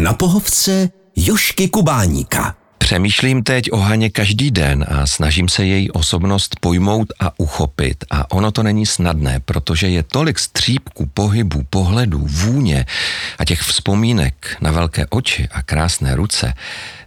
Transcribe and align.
Na 0.00 0.12
pohovce 0.12 0.88
Jošky 1.16 1.68
Kubáníka. 1.68 2.56
Přemýšlím 2.78 3.42
teď 3.42 3.72
o 3.72 3.76
Haně 3.76 4.10
každý 4.10 4.50
den 4.50 4.86
a 4.88 5.06
snažím 5.06 5.48
se 5.48 5.66
její 5.66 5.90
osobnost 5.90 6.56
pojmout 6.60 7.12
a 7.20 7.38
uchopit. 7.38 8.04
A 8.10 8.30
ono 8.30 8.50
to 8.50 8.62
není 8.62 8.86
snadné, 8.86 9.40
protože 9.40 9.88
je 9.88 10.02
tolik 10.02 10.38
střípků, 10.38 11.06
pohybů, 11.06 11.62
pohledů, 11.70 12.26
vůně 12.30 12.86
a 13.38 13.44
těch 13.44 13.60
vzpomínek 13.60 14.56
na 14.60 14.70
velké 14.70 15.06
oči 15.10 15.48
a 15.52 15.62
krásné 15.62 16.16
ruce, 16.16 16.54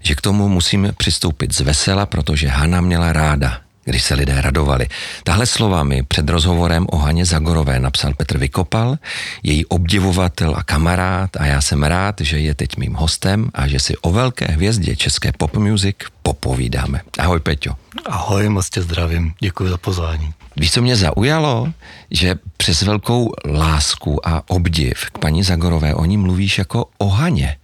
že 0.02 0.16
k 0.16 0.22
tomu 0.22 0.50
musím 0.50 0.94
přistoupit 0.98 1.56
z 1.56 1.62
vesela, 1.62 2.06
protože 2.06 2.48
Hana 2.48 2.82
měla 2.82 3.14
ráda 3.14 3.60
když 3.86 4.04
se 4.04 4.14
lidé 4.14 4.42
radovali. 4.42 4.88
Tahle 5.24 5.46
slova 5.46 5.84
mi 5.84 6.04
před 6.04 6.30
rozhovorem 6.30 6.86
o 6.90 6.98
Haně 6.98 7.26
Zagorové 7.26 7.80
napsal 7.80 8.14
Petr 8.14 8.38
Vykopal, 8.38 8.98
její 9.44 9.66
obdivovatel 9.66 10.56
a 10.58 10.64
kamarád 10.64 11.38
a 11.38 11.46
já 11.46 11.62
jsem 11.62 11.84
rád, 11.84 12.16
že 12.22 12.40
je 12.40 12.56
teď 12.56 12.78
mým 12.78 12.94
hostem 12.94 13.50
a 13.54 13.68
že 13.68 13.80
si 13.80 13.98
o 13.98 14.12
velké 14.12 14.46
hvězdě 14.46 14.96
české 14.96 15.32
pop 15.32 15.58
music 15.58 15.96
popovídáme. 16.24 17.02
Ahoj 17.20 17.40
Peťo. 17.40 17.76
Ahoj, 18.06 18.50
moc 18.50 18.70
tě 18.70 18.82
zdravím, 18.82 19.34
děkuji 19.40 19.70
za 19.70 19.78
pozvání. 19.78 20.34
Víš, 20.56 20.72
co 20.72 20.82
mě 20.82 20.96
zaujalo? 20.96 21.74
Že 22.12 22.36
přes 22.58 22.82
velkou 22.82 23.32
lásku 23.46 24.28
a 24.28 24.44
obdiv 24.50 25.06
k 25.14 25.18
paní 25.18 25.44
Zagorové 25.44 25.96
o 25.96 26.06
ní 26.06 26.18
mluvíš 26.18 26.58
jako 26.58 26.86
o 26.98 27.10
Haně. 27.10 27.58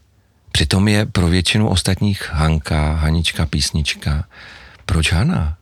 Přitom 0.51 0.87
je 0.87 1.05
pro 1.05 1.27
většinu 1.27 1.69
ostatních 1.69 2.29
Hanka, 2.33 2.93
Hanička, 2.93 3.45
písnička. 3.45 4.23
Proč 4.85 5.11
Hana? 5.11 5.58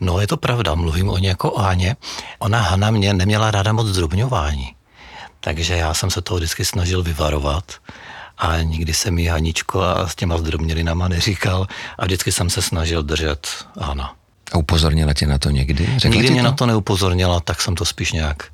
No 0.00 0.20
je 0.20 0.26
to 0.26 0.36
pravda, 0.36 0.74
mluvím 0.74 1.08
o 1.08 1.18
ní 1.18 1.26
jako 1.26 1.50
o 1.50 1.60
Haně. 1.60 1.96
Ona 2.38 2.60
Hana 2.60 2.90
mě 2.90 3.14
neměla 3.14 3.50
ráda 3.50 3.72
moc 3.72 3.86
zdrobňování. 3.86 4.74
Takže 5.40 5.76
já 5.76 5.94
jsem 5.94 6.10
se 6.10 6.20
toho 6.20 6.38
vždycky 6.38 6.64
snažil 6.64 7.02
vyvarovat 7.02 7.72
a 8.38 8.62
nikdy 8.62 8.94
jsem 8.94 9.14
mi 9.14 9.26
Haničko 9.26 9.82
a 9.82 10.08
s 10.08 10.14
těma 10.14 10.38
zdrobnělinama 10.38 11.08
neříkal 11.08 11.66
a 11.98 12.04
vždycky 12.04 12.32
jsem 12.32 12.50
se 12.50 12.62
snažil 12.62 13.02
držet 13.02 13.48
Hana. 13.80 14.14
A 14.52 14.58
upozornila 14.58 15.14
tě 15.14 15.26
na 15.26 15.38
to 15.38 15.50
někdy? 15.50 15.88
Řekla 15.96 16.14
nikdy 16.14 16.30
mě 16.30 16.40
to? 16.40 16.44
na 16.44 16.52
to 16.52 16.66
neupozornila, 16.66 17.40
tak 17.40 17.60
jsem 17.60 17.74
to 17.74 17.84
spíš 17.84 18.12
nějak 18.12 18.52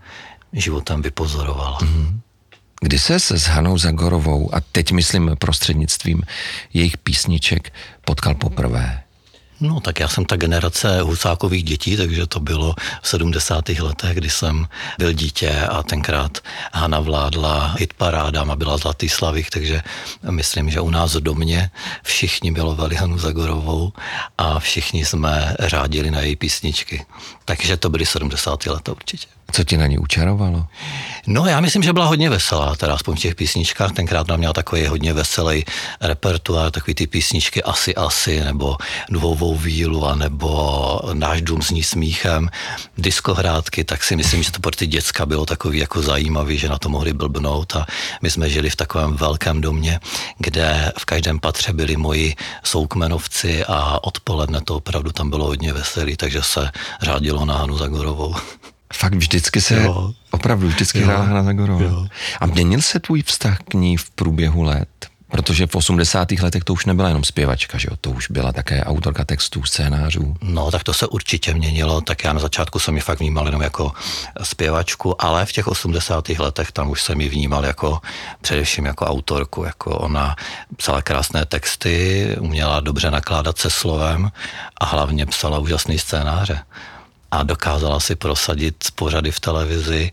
životem 0.52 1.02
vypozoroval. 1.02 1.78
Mm-hmm. 1.80 2.18
Kdy 2.80 2.98
se 2.98 3.20
s 3.20 3.46
Hanou 3.46 3.78
Zagorovou, 3.78 4.54
a 4.54 4.60
teď 4.60 4.92
myslím 4.92 5.30
prostřednictvím 5.38 6.22
jejich 6.74 6.98
písniček, 6.98 7.72
potkal 8.04 8.34
poprvé? 8.34 9.03
No, 9.60 9.80
tak 9.80 10.00
já 10.00 10.08
jsem 10.08 10.24
ta 10.24 10.36
generace 10.36 11.00
husákových 11.00 11.64
dětí, 11.64 11.96
takže 11.96 12.26
to 12.26 12.40
bylo 12.40 12.74
v 13.02 13.08
70. 13.08 13.68
letech, 13.68 14.14
kdy 14.14 14.30
jsem 14.30 14.68
byl 14.98 15.12
dítě 15.12 15.50
a 15.70 15.82
tenkrát 15.82 16.38
Hana 16.72 17.00
vládla 17.00 17.74
hitparádám 17.78 18.50
a 18.50 18.56
byla 18.56 18.76
Zlatý 18.76 19.08
Slavik, 19.08 19.50
takže 19.50 19.82
myslím, 20.30 20.70
že 20.70 20.80
u 20.80 20.90
nás 20.90 21.14
v 21.14 21.20
domě 21.20 21.70
všichni 22.02 22.50
milovali 22.50 22.96
Hanu 22.96 23.18
Zagorovou 23.18 23.92
a 24.38 24.58
všichni 24.58 25.04
jsme 25.04 25.56
řádili 25.60 26.10
na 26.10 26.20
její 26.20 26.36
písničky. 26.36 27.06
Takže 27.44 27.76
to 27.76 27.90
byly 27.90 28.06
70. 28.06 28.66
leta 28.66 28.92
určitě. 28.92 29.26
Co 29.52 29.64
ti 29.64 29.76
na 29.76 29.86
ní 29.86 29.98
učarovalo? 29.98 30.66
No 31.26 31.46
já 31.46 31.60
myslím, 31.60 31.82
že 31.82 31.92
byla 31.92 32.06
hodně 32.06 32.30
veselá, 32.30 32.76
teda 32.76 32.94
aspoň 32.94 33.16
v 33.16 33.20
těch 33.20 33.34
písničkách. 33.34 33.92
Tenkrát 33.92 34.28
nám 34.28 34.38
měla 34.38 34.52
takový 34.52 34.86
hodně 34.86 35.12
veselý 35.12 35.64
repertoár, 36.00 36.70
takový 36.70 36.94
ty 36.94 37.06
písničky 37.06 37.62
Asi 37.62 37.94
Asi, 37.94 38.44
nebo 38.44 38.76
Dvovou 39.10 39.56
vílu, 39.56 40.14
nebo 40.14 41.00
Náš 41.12 41.42
dům 41.42 41.62
zní 41.62 41.82
smíchem, 41.82 42.50
diskohrádky, 42.98 43.84
tak 43.84 44.04
si 44.04 44.16
myslím, 44.16 44.42
že 44.42 44.52
to 44.52 44.60
pro 44.60 44.70
ty 44.70 44.86
děcka 44.86 45.26
bylo 45.26 45.46
takový 45.46 45.78
jako 45.78 46.02
zajímavý, 46.02 46.58
že 46.58 46.68
na 46.68 46.78
to 46.78 46.88
mohli 46.88 47.12
blbnout 47.12 47.76
a 47.76 47.86
my 48.22 48.30
jsme 48.30 48.50
žili 48.50 48.70
v 48.70 48.76
takovém 48.76 49.16
velkém 49.16 49.60
domě, 49.60 50.00
kde 50.38 50.92
v 50.98 51.04
každém 51.04 51.40
patře 51.40 51.72
byli 51.72 51.96
moji 51.96 52.34
soukmenovci 52.64 53.64
a 53.64 54.04
odpoledne 54.04 54.60
to 54.60 54.76
opravdu 54.76 55.12
tam 55.12 55.30
bylo 55.30 55.46
hodně 55.46 55.72
veselý, 55.72 56.16
takže 56.16 56.42
se 56.42 56.70
řádilo 57.02 57.44
na 57.44 57.58
Hanu 57.58 57.78
Zagorovou. 57.78 58.34
Fakt 58.92 59.14
vždycky 59.14 59.60
se, 59.60 59.82
jo. 59.82 60.12
opravdu 60.30 60.68
vždycky 60.68 61.00
jo. 61.00 61.06
hrála 61.06 61.42
Zagorová. 61.42 62.06
A 62.40 62.46
měnil 62.46 62.82
se 62.82 63.00
tvůj 63.00 63.22
vztah 63.22 63.58
k 63.58 63.74
ní 63.74 63.96
v 63.96 64.10
průběhu 64.10 64.62
let? 64.62 64.88
Protože 65.34 65.66
v 65.66 65.74
80. 65.74 66.30
letech 66.30 66.64
to 66.64 66.72
už 66.72 66.86
nebyla 66.86 67.08
jenom 67.08 67.24
zpěvačka, 67.24 67.78
že 67.78 67.88
jo? 67.90 67.96
To 68.00 68.10
už 68.10 68.30
byla 68.30 68.52
také 68.52 68.84
autorka 68.84 69.24
textů, 69.24 69.62
scénářů. 69.62 70.36
No, 70.42 70.70
tak 70.70 70.82
to 70.82 70.94
se 70.94 71.06
určitě 71.06 71.54
měnilo. 71.54 72.00
Tak 72.00 72.24
já 72.24 72.32
na 72.32 72.40
začátku 72.40 72.78
jsem 72.78 72.94
ji 72.94 73.00
fakt 73.00 73.20
vnímal 73.20 73.46
jenom 73.46 73.62
jako 73.62 73.92
zpěvačku, 74.42 75.22
ale 75.24 75.46
v 75.46 75.52
těch 75.52 75.66
80. 75.66 76.28
letech 76.28 76.72
tam 76.72 76.90
už 76.90 77.02
jsem 77.02 77.20
ji 77.20 77.28
vnímal 77.28 77.64
jako 77.64 78.00
především 78.40 78.84
jako 78.84 79.06
autorku. 79.06 79.64
Jako 79.64 79.90
ona 79.90 80.36
psala 80.76 81.02
krásné 81.02 81.44
texty, 81.44 82.26
uměla 82.40 82.80
dobře 82.80 83.10
nakládat 83.10 83.58
se 83.58 83.70
slovem 83.70 84.30
a 84.80 84.84
hlavně 84.86 85.26
psala 85.26 85.58
úžasný 85.58 85.98
scénáře 85.98 86.60
a 87.34 87.42
dokázala 87.42 88.00
si 88.00 88.14
prosadit 88.14 88.84
pořady 88.94 89.30
v 89.30 89.40
televizi, 89.40 90.10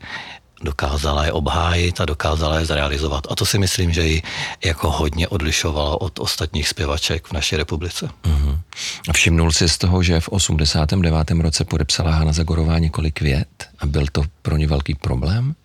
dokázala 0.64 1.26
je 1.26 1.32
obhájit 1.32 2.02
a 2.02 2.06
dokázala 2.06 2.60
je 2.60 2.66
zrealizovat. 2.66 3.28
A 3.30 3.36
to 3.36 3.46
si 3.46 3.58
myslím, 3.58 3.94
že 3.94 4.02
ji 4.02 4.22
jako 4.66 4.92
hodně 4.92 5.28
odlišovalo 5.28 5.98
od 5.98 6.20
ostatních 6.20 6.68
zpěvaček 6.68 7.28
v 7.28 7.32
naší 7.32 7.56
republice. 7.56 8.10
Uh-huh. 8.24 8.60
A 9.10 9.14
všimnul 9.14 9.52
jsi 9.52 9.70
z 9.70 9.78
toho, 9.78 10.04
že 10.04 10.20
v 10.20 10.30
89. 10.30 11.32
roce 11.32 11.66
podepsala 11.66 12.12
Hana 12.12 12.34
Zagorová 12.34 12.80
několik 12.80 13.22
vět 13.22 13.68
a 13.80 13.86
byl 13.86 14.06
to 14.12 14.24
pro 14.42 14.58
ně 14.58 14.68
velký 14.68 14.96
problém? 14.96 15.56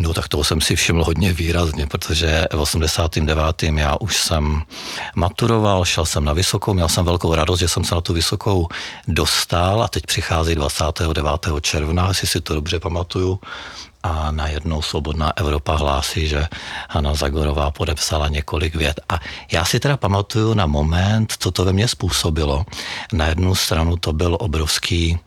No 0.00 0.14
tak 0.14 0.28
toho 0.28 0.44
jsem 0.44 0.60
si 0.60 0.76
všiml 0.76 1.04
hodně 1.04 1.32
výrazně, 1.32 1.86
protože 1.86 2.46
v 2.52 2.60
89. 2.60 3.62
já 3.62 3.96
už 4.00 4.16
jsem 4.16 4.62
maturoval, 5.14 5.84
šel 5.84 6.06
jsem 6.06 6.24
na 6.24 6.32
vysokou, 6.32 6.74
měl 6.74 6.88
jsem 6.88 7.04
velkou 7.04 7.34
radost, 7.34 7.60
že 7.60 7.68
jsem 7.68 7.84
se 7.84 7.94
na 7.94 8.00
tu 8.00 8.12
vysokou 8.12 8.68
dostal 9.08 9.82
a 9.82 9.88
teď 9.88 10.06
přichází 10.06 10.54
29. 10.54 11.26
června, 11.60 12.08
jestli 12.08 12.28
si 12.28 12.40
to 12.40 12.54
dobře 12.54 12.80
pamatuju, 12.80 13.40
a 14.02 14.30
najednou 14.30 14.82
Svobodná 14.82 15.32
Evropa 15.36 15.76
hlásí, 15.76 16.28
že 16.28 16.46
Hanna 16.90 17.14
Zagorová 17.14 17.70
podepsala 17.70 18.28
několik 18.28 18.74
vět. 18.74 19.00
A 19.08 19.20
já 19.52 19.64
si 19.64 19.80
teda 19.80 19.96
pamatuju 19.96 20.54
na 20.54 20.66
moment, 20.66 21.34
co 21.38 21.50
to 21.50 21.64
ve 21.64 21.72
mně 21.72 21.88
způsobilo. 21.88 22.64
Na 23.12 23.26
jednu 23.26 23.54
stranu 23.54 23.96
to 23.96 24.12
byl 24.12 24.36
obrovský 24.40 25.18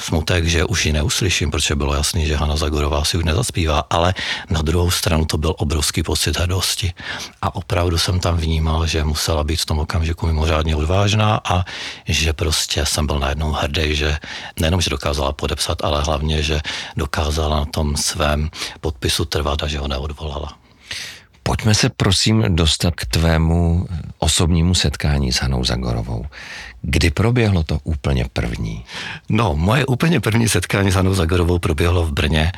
smutek, 0.00 0.44
že 0.44 0.64
už 0.64 0.86
ji 0.86 0.92
neuslyším, 0.92 1.50
protože 1.50 1.74
bylo 1.74 1.94
jasný, 1.94 2.26
že 2.26 2.36
Hanna 2.36 2.56
Zagorová 2.56 3.04
si 3.04 3.16
už 3.16 3.24
nezaspívá, 3.24 3.84
ale 3.90 4.14
na 4.50 4.62
druhou 4.62 4.90
stranu 4.90 5.24
to 5.24 5.38
byl 5.38 5.54
obrovský 5.58 6.02
pocit 6.02 6.38
hrdosti. 6.38 6.92
A 7.42 7.54
opravdu 7.54 7.98
jsem 7.98 8.20
tam 8.20 8.36
vnímal, 8.36 8.86
že 8.86 9.04
musela 9.04 9.44
být 9.44 9.60
v 9.60 9.66
tom 9.66 9.78
okamžiku 9.78 10.26
mimořádně 10.26 10.76
odvážná 10.76 11.40
a 11.44 11.64
že 12.08 12.32
prostě 12.32 12.86
jsem 12.86 13.06
byl 13.06 13.18
najednou 13.18 13.52
hrdý, 13.52 13.96
že 13.96 14.18
nejenom, 14.60 14.80
že 14.80 14.90
dokázala 14.90 15.32
podepsat, 15.32 15.84
ale 15.84 16.02
hlavně, 16.02 16.42
že 16.42 16.60
dokázala 16.96 17.56
na 17.56 17.64
tom 17.64 17.96
svém 17.96 18.50
podpisu 18.80 19.24
trvat 19.24 19.62
a 19.62 19.66
že 19.66 19.78
ho 19.78 19.88
neodvolala. 19.88 20.52
Pojďme 21.46 21.74
se 21.74 21.88
prosím 21.88 22.56
dostat 22.56 22.94
k 22.94 23.06
tvému 23.06 23.86
osobnímu 24.18 24.74
setkání 24.74 25.32
s 25.32 25.36
Hanou 25.36 25.64
Zagorovou. 25.64 26.26
Kdy 26.88 27.10
proběhlo 27.10 27.62
to 27.62 27.78
úplně 27.84 28.26
první? 28.32 28.84
No, 29.28 29.54
moje 29.56 29.86
úplně 29.86 30.20
první 30.20 30.48
setkání 30.48 30.90
s 30.90 30.94
Hanou 30.94 31.14
Zagorovou 31.14 31.58
proběhlo 31.58 32.02
v 32.06 32.12
Brně 32.12 32.52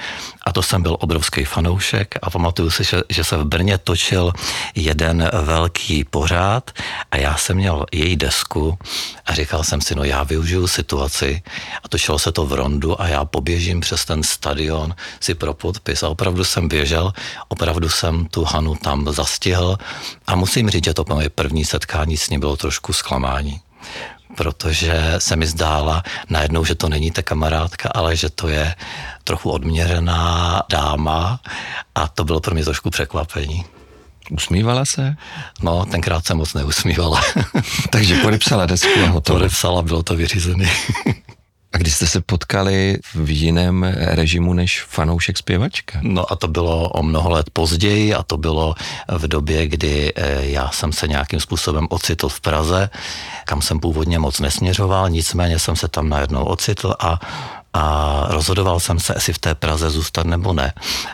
a 0.46 0.52
to 0.52 0.62
jsem 0.62 0.82
byl 0.82 0.96
obrovský 1.00 1.44
fanoušek 1.44 2.14
a 2.22 2.30
pamatuju 2.30 2.70
si, 2.70 2.84
že, 2.84 3.00
že 3.08 3.24
se 3.24 3.36
v 3.36 3.44
Brně 3.44 3.78
točil 3.78 4.32
jeden 4.74 5.30
velký 5.42 6.04
pořád 6.04 6.70
a 7.10 7.16
já 7.16 7.36
jsem 7.36 7.56
měl 7.56 7.86
její 7.92 8.16
desku 8.16 8.78
a 9.26 9.34
říkal 9.34 9.64
jsem 9.64 9.80
si, 9.80 9.94
no 9.94 10.04
já 10.04 10.22
využiju 10.22 10.66
situaci 10.66 11.42
a 11.84 11.88
točilo 11.88 12.18
se 12.18 12.32
to 12.32 12.46
v 12.46 12.52
Rondu 12.52 13.00
a 13.00 13.08
já 13.08 13.24
poběžím 13.24 13.80
přes 13.80 14.04
ten 14.04 14.22
stadion 14.22 14.94
si 15.20 15.34
pro 15.34 15.54
podpis 15.54 16.02
a 16.02 16.08
opravdu 16.08 16.44
jsem 16.44 16.68
běžel, 16.68 17.12
opravdu 17.48 17.88
jsem 17.88 18.26
tu 18.26 18.44
Hanu 18.44 18.74
tam 18.74 19.12
zastihl 19.12 19.78
a 20.26 20.36
musím 20.36 20.70
říct, 20.70 20.84
že 20.84 20.94
to 20.94 21.04
moje 21.08 21.28
první 21.28 21.64
setkání 21.64 22.16
s 22.16 22.30
ní 22.30 22.38
bylo 22.38 22.56
trošku 22.56 22.92
zklamání 22.92 23.60
protože 24.36 25.14
se 25.18 25.36
mi 25.36 25.46
zdála 25.46 26.02
najednou, 26.30 26.64
že 26.64 26.74
to 26.74 26.88
není 26.88 27.10
ta 27.10 27.22
kamarádka, 27.22 27.88
ale 27.94 28.16
že 28.16 28.30
to 28.30 28.48
je 28.48 28.74
trochu 29.24 29.50
odměřená 29.50 30.62
dáma 30.68 31.40
a 31.94 32.08
to 32.08 32.24
bylo 32.24 32.40
pro 32.40 32.54
mě 32.54 32.64
trošku 32.64 32.90
překvapení. 32.90 33.64
Usmívala 34.30 34.84
se? 34.84 35.16
No, 35.62 35.84
tenkrát 35.86 36.26
se 36.26 36.34
moc 36.34 36.54
neusmívala. 36.54 37.22
Takže 37.90 38.16
podepsala 38.16 38.66
desku 38.66 39.00
a 39.04 39.08
hotovo. 39.08 39.38
Podepsala, 39.38 39.82
bylo 39.82 40.02
to 40.02 40.16
vyřízené. 40.16 40.70
A 41.78 41.80
kdy 41.80 41.90
jste 41.90 42.06
se 42.06 42.20
potkali 42.20 42.98
v 43.14 43.30
jiném 43.30 43.82
režimu 43.98 44.52
než 44.52 44.82
fanoušek 44.82 45.38
zpěvačka? 45.38 45.98
No 46.02 46.32
a 46.32 46.36
to 46.36 46.48
bylo 46.48 46.88
o 46.88 47.02
mnoho 47.02 47.30
let 47.30 47.50
později 47.50 48.14
a 48.14 48.22
to 48.22 48.36
bylo 48.36 48.74
v 49.08 49.28
době, 49.28 49.68
kdy 49.68 50.12
eh, 50.16 50.46
já 50.46 50.70
jsem 50.70 50.92
se 50.92 51.08
nějakým 51.08 51.40
způsobem 51.40 51.86
ocitl 51.90 52.28
v 52.28 52.40
Praze, 52.40 52.90
kam 53.44 53.62
jsem 53.62 53.80
původně 53.80 54.18
moc 54.18 54.40
nesměřoval, 54.40 55.10
nicméně 55.10 55.58
jsem 55.58 55.76
se 55.76 55.88
tam 55.88 56.08
najednou 56.08 56.44
ocitl 56.44 56.94
a 56.98 57.20
a 57.72 58.24
rozhodoval 58.28 58.80
jsem 58.80 59.00
se, 59.00 59.12
jestli 59.16 59.32
v 59.32 59.38
té 59.38 59.54
Praze 59.54 59.90
zůstat 59.90 60.26
nebo 60.26 60.52
ne. 60.52 60.72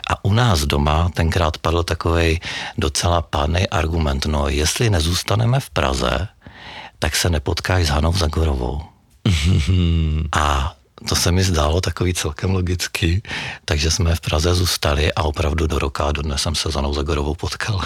A 0.09 0.25
u 0.25 0.33
nás 0.33 0.65
doma 0.65 1.09
tenkrát 1.13 1.57
padl 1.57 1.83
takový 1.83 2.39
docela 2.77 3.21
pádný 3.21 3.69
argument, 3.69 4.25
no 4.25 4.49
jestli 4.49 4.89
nezůstaneme 4.89 5.59
v 5.59 5.69
Praze, 5.69 6.27
tak 6.99 7.15
se 7.15 7.29
nepotkáš 7.29 7.85
s 7.85 7.89
Hanou 7.89 8.13
Zagorovou. 8.13 8.94
A 10.31 10.75
to 11.09 11.15
se 11.15 11.31
mi 11.31 11.43
zdálo 11.43 11.81
takový 11.81 12.13
celkem 12.13 12.51
logický, 12.51 13.21
takže 13.65 13.91
jsme 13.91 14.15
v 14.15 14.21
Praze 14.21 14.55
zůstali 14.55 15.13
a 15.13 15.23
opravdu 15.23 15.67
do 15.67 15.79
roka 15.79 16.03
a 16.03 16.11
dodnes 16.11 16.41
jsem 16.41 16.55
se 16.55 16.71
s 16.71 16.75
Hanou 16.75 16.93
Zagorovou 16.93 17.35
potkal. 17.35 17.81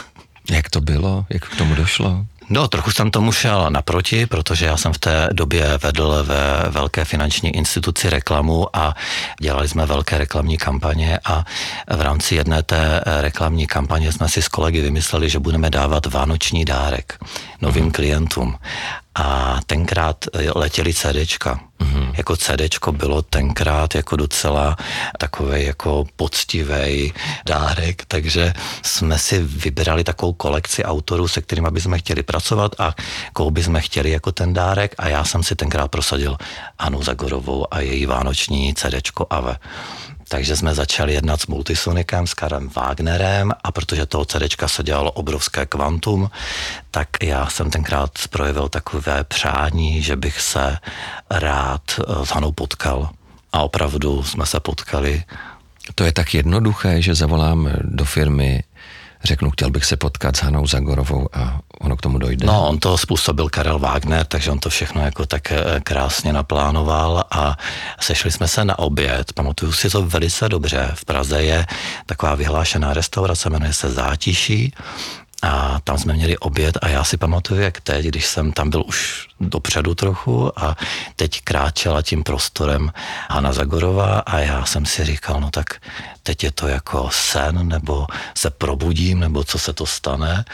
Jak 0.51 0.69
to 0.69 0.81
bylo? 0.81 1.25
Jak 1.29 1.45
k 1.45 1.57
tomu 1.57 1.75
došlo? 1.75 2.25
No, 2.49 2.67
trochu 2.67 2.91
jsem 2.91 3.11
tomu 3.11 3.31
šel 3.31 3.65
naproti, 3.69 4.25
protože 4.25 4.65
já 4.65 4.77
jsem 4.77 4.93
v 4.93 4.97
té 4.97 5.29
době 5.31 5.77
vedl 5.83 6.23
ve 6.23 6.69
velké 6.69 7.05
finanční 7.05 7.55
instituci 7.55 8.09
reklamu 8.09 8.77
a 8.77 8.95
dělali 9.39 9.67
jsme 9.67 9.85
velké 9.85 10.17
reklamní 10.17 10.57
kampaně 10.57 11.19
a 11.25 11.45
v 11.95 12.01
rámci 12.01 12.35
jedné 12.35 12.63
té 12.63 13.01
reklamní 13.05 13.67
kampaně 13.67 14.11
jsme 14.11 14.29
si 14.29 14.41
s 14.41 14.47
kolegy 14.47 14.81
vymysleli, 14.81 15.29
že 15.29 15.39
budeme 15.39 15.69
dávat 15.69 16.05
vánoční 16.05 16.65
dárek 16.65 17.17
novým 17.61 17.85
mm. 17.85 17.91
klientům 17.91 18.57
a 19.15 19.59
tenkrát 19.65 20.25
letěli 20.55 20.93
CDčka. 20.93 21.59
Mm-hmm. 21.79 22.13
Jako 22.17 22.37
CDčko 22.37 22.91
bylo 22.91 23.21
tenkrát 23.21 23.95
jako 23.95 24.15
docela 24.15 24.77
takový 25.17 25.65
jako 25.65 26.05
poctivý 26.15 27.13
dárek, 27.45 28.03
takže 28.07 28.53
jsme 28.83 29.17
si 29.19 29.39
vybrali 29.39 30.03
takovou 30.03 30.33
kolekci 30.33 30.83
autorů, 30.83 31.27
se 31.27 31.41
kterými 31.41 31.67
bychom 31.71 31.97
chtěli 31.97 32.23
pracovat 32.23 32.75
a 32.79 32.95
koho 33.33 33.51
bychom 33.51 33.79
chtěli 33.79 34.11
jako 34.11 34.31
ten 34.31 34.53
dárek 34.53 34.95
a 34.97 35.07
já 35.07 35.23
jsem 35.23 35.43
si 35.43 35.55
tenkrát 35.55 35.87
prosadil 35.87 36.37
Anu 36.79 37.03
Zagorovou 37.03 37.73
a 37.73 37.79
její 37.79 38.05
vánoční 38.05 38.73
CDčko 38.73 39.27
AVE. 39.29 39.57
Takže 40.29 40.55
jsme 40.55 40.75
začali 40.75 41.13
jednat 41.13 41.41
s 41.41 41.47
Multisonikem, 41.47 42.27
s 42.27 42.33
Karem 42.33 42.69
Wagnerem 42.75 43.51
a 43.63 43.71
protože 43.71 44.05
toho 44.05 44.25
CDčka 44.25 44.67
se 44.67 44.83
dělalo 44.83 45.11
obrovské 45.11 45.65
kvantum, 45.65 46.29
tak 46.91 47.09
já 47.23 47.47
jsem 47.49 47.69
tenkrát 47.69 48.11
projevil 48.29 48.69
takové 48.69 49.23
přání, 49.23 50.01
že 50.01 50.15
bych 50.15 50.41
se 50.41 50.77
rád 51.29 51.81
eh, 51.99 52.25
s 52.25 52.29
Hanou 52.29 52.51
potkal. 52.51 53.09
A 53.53 53.61
opravdu 53.61 54.23
jsme 54.23 54.45
se 54.45 54.59
potkali. 54.59 55.23
To 55.95 56.03
je 56.03 56.11
tak 56.11 56.33
jednoduché, 56.33 57.01
že 57.01 57.15
zavolám 57.15 57.69
do 57.81 58.05
firmy 58.05 58.63
řeknu, 59.23 59.51
chtěl 59.51 59.69
bych 59.69 59.85
se 59.85 59.97
potkat 59.97 60.35
s 60.35 60.39
Hanou 60.39 60.67
Zagorovou 60.67 61.27
a 61.33 61.59
ono 61.79 61.97
k 61.97 62.01
tomu 62.01 62.17
dojde. 62.17 62.47
No, 62.47 62.67
on 62.67 62.79
to 62.79 62.97
způsobil 62.97 63.49
Karel 63.49 63.79
Wagner, 63.79 64.25
takže 64.25 64.51
on 64.51 64.59
to 64.59 64.69
všechno 64.69 65.01
jako 65.01 65.25
tak 65.25 65.51
eh, 65.51 65.79
krásně 65.83 66.33
naplánoval 66.33 67.23
a 67.31 67.57
sešli 67.99 68.31
jsme 68.31 68.47
se 68.47 68.65
na 68.65 68.79
oběd. 68.79 69.33
Pamatuju 69.33 69.71
si 69.71 69.89
to 69.89 70.05
velice 70.05 70.49
dobře. 70.49 70.91
V 70.93 71.05
Praze 71.05 71.43
je 71.43 71.65
taková 72.05 72.35
vyhlášená 72.35 72.93
restaurace, 72.93 73.49
jmenuje 73.49 73.73
se 73.73 73.89
Zátiší 73.89 74.73
a 75.41 75.79
tam 75.83 75.97
jsme 75.97 76.13
měli 76.13 76.37
oběd 76.37 76.77
a 76.81 76.87
já 76.87 77.03
si 77.03 77.17
pamatuju, 77.17 77.61
jak 77.61 77.81
teď, 77.81 78.05
když 78.05 78.25
jsem 78.25 78.51
tam 78.51 78.69
byl 78.69 78.83
už 78.87 79.27
dopředu 79.39 79.95
trochu 79.95 80.59
a 80.59 80.75
teď 81.15 81.41
kráčela 81.41 82.01
tím 82.01 82.23
prostorem 82.23 82.91
Hanna 83.29 83.53
Zagorová 83.53 84.19
a 84.19 84.37
já 84.37 84.65
jsem 84.65 84.85
si 84.85 85.05
říkal, 85.05 85.41
no 85.41 85.49
tak 85.51 85.81
teď 86.23 86.43
je 86.43 86.51
to 86.51 86.67
jako 86.67 87.09
sen, 87.11 87.67
nebo 87.67 88.07
se 88.37 88.49
probudím, 88.49 89.19
nebo 89.19 89.43
co 89.43 89.59
se 89.59 89.73
to 89.73 89.85
stane. 89.85 90.45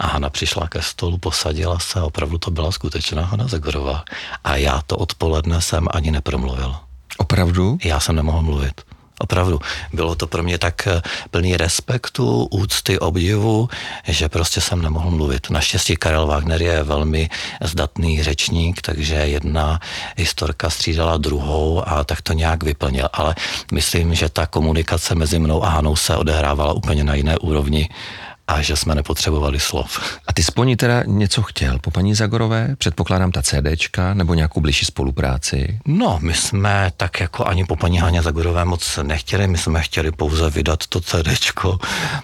A 0.00 0.06
Hanna 0.06 0.30
přišla 0.30 0.68
ke 0.68 0.82
stolu, 0.82 1.18
posadila 1.18 1.78
se 1.78 2.00
a 2.00 2.04
opravdu 2.04 2.38
to 2.38 2.50
byla 2.50 2.72
skutečná 2.72 3.24
Hanna 3.24 3.48
Zagorová. 3.48 4.04
A 4.44 4.56
já 4.56 4.82
to 4.86 4.96
odpoledne 4.96 5.60
jsem 5.60 5.88
ani 5.90 6.10
nepromluvil. 6.10 6.76
Opravdu? 7.16 7.78
Já 7.84 8.00
jsem 8.00 8.16
nemohl 8.16 8.42
mluvit. 8.42 8.80
Opravdu. 9.22 9.60
Bylo 9.92 10.14
to 10.14 10.26
pro 10.26 10.42
mě 10.42 10.58
tak 10.58 10.86
eh, 10.86 11.02
plný 11.30 11.56
respektu, 11.56 12.48
úcty, 12.50 12.98
obdivu, 12.98 13.68
že 14.08 14.28
prostě 14.28 14.60
jsem 14.60 14.82
nemohl 14.82 15.10
mluvit. 15.10 15.50
Naštěstí 15.50 15.96
Karel 15.96 16.26
Wagner 16.26 16.62
je 16.62 16.82
velmi 16.82 17.30
zdatný 17.62 18.22
řečník, 18.22 18.80
takže 18.80 19.14
jedna 19.14 19.80
historka 20.16 20.70
střídala 20.70 21.16
druhou 21.16 21.88
a 21.88 22.04
tak 22.04 22.22
to 22.22 22.32
nějak 22.32 22.62
vyplnil. 22.62 23.08
Ale 23.12 23.34
myslím, 23.72 24.14
že 24.14 24.28
ta 24.28 24.46
komunikace 24.46 25.14
mezi 25.14 25.38
mnou 25.38 25.64
a 25.64 25.68
Hanou 25.68 25.96
se 25.96 26.16
odehrávala 26.16 26.72
úplně 26.72 27.04
na 27.04 27.14
jiné 27.14 27.38
úrovni 27.38 27.88
a 28.50 28.62
že 28.62 28.76
jsme 28.76 28.94
nepotřebovali 28.94 29.60
slov. 29.60 30.18
A 30.26 30.32
ty 30.32 30.42
sponí 30.42 30.76
teda 30.76 31.02
něco 31.06 31.42
chtěl 31.42 31.78
po 31.78 31.90
paní 31.90 32.14
Zagorové? 32.14 32.76
Předpokládám 32.78 33.32
ta 33.32 33.42
CDčka 33.42 34.14
nebo 34.14 34.34
nějakou 34.34 34.60
blížší 34.60 34.84
spolupráci? 34.84 35.78
No, 35.86 36.18
my 36.22 36.34
jsme 36.34 36.92
tak 36.96 37.20
jako 37.20 37.44
ani 37.44 37.64
po 37.64 37.76
paní 37.76 37.98
Haně 37.98 38.22
Zagorové 38.22 38.64
moc 38.64 38.98
nechtěli, 39.02 39.46
my 39.46 39.58
jsme 39.58 39.82
chtěli 39.82 40.12
pouze 40.12 40.50
vydat 40.50 40.86
to 40.86 41.00
CDčko. 41.00 41.78